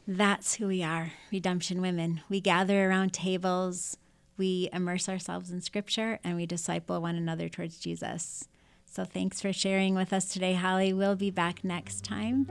That's 0.06 0.54
who 0.56 0.68
we 0.68 0.82
are, 0.82 1.12
Redemption 1.32 1.80
Women. 1.80 2.20
We 2.28 2.40
gather 2.40 2.88
around 2.88 3.12
tables, 3.12 3.96
we 4.36 4.68
immerse 4.72 5.08
ourselves 5.08 5.50
in 5.50 5.60
scripture, 5.60 6.20
and 6.22 6.36
we 6.36 6.46
disciple 6.46 7.00
one 7.00 7.16
another 7.16 7.48
towards 7.48 7.78
Jesus. 7.78 8.46
So 8.84 9.04
thanks 9.04 9.40
for 9.40 9.52
sharing 9.52 9.94
with 9.94 10.12
us 10.12 10.28
today, 10.28 10.54
Holly. 10.54 10.92
We'll 10.92 11.16
be 11.16 11.30
back 11.30 11.64
next 11.64 12.04
time, 12.04 12.50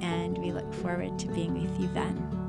and 0.00 0.38
we 0.38 0.52
look 0.52 0.72
forward 0.74 1.18
to 1.18 1.28
being 1.28 1.54
with 1.60 1.80
you 1.80 1.88
then. 1.92 2.41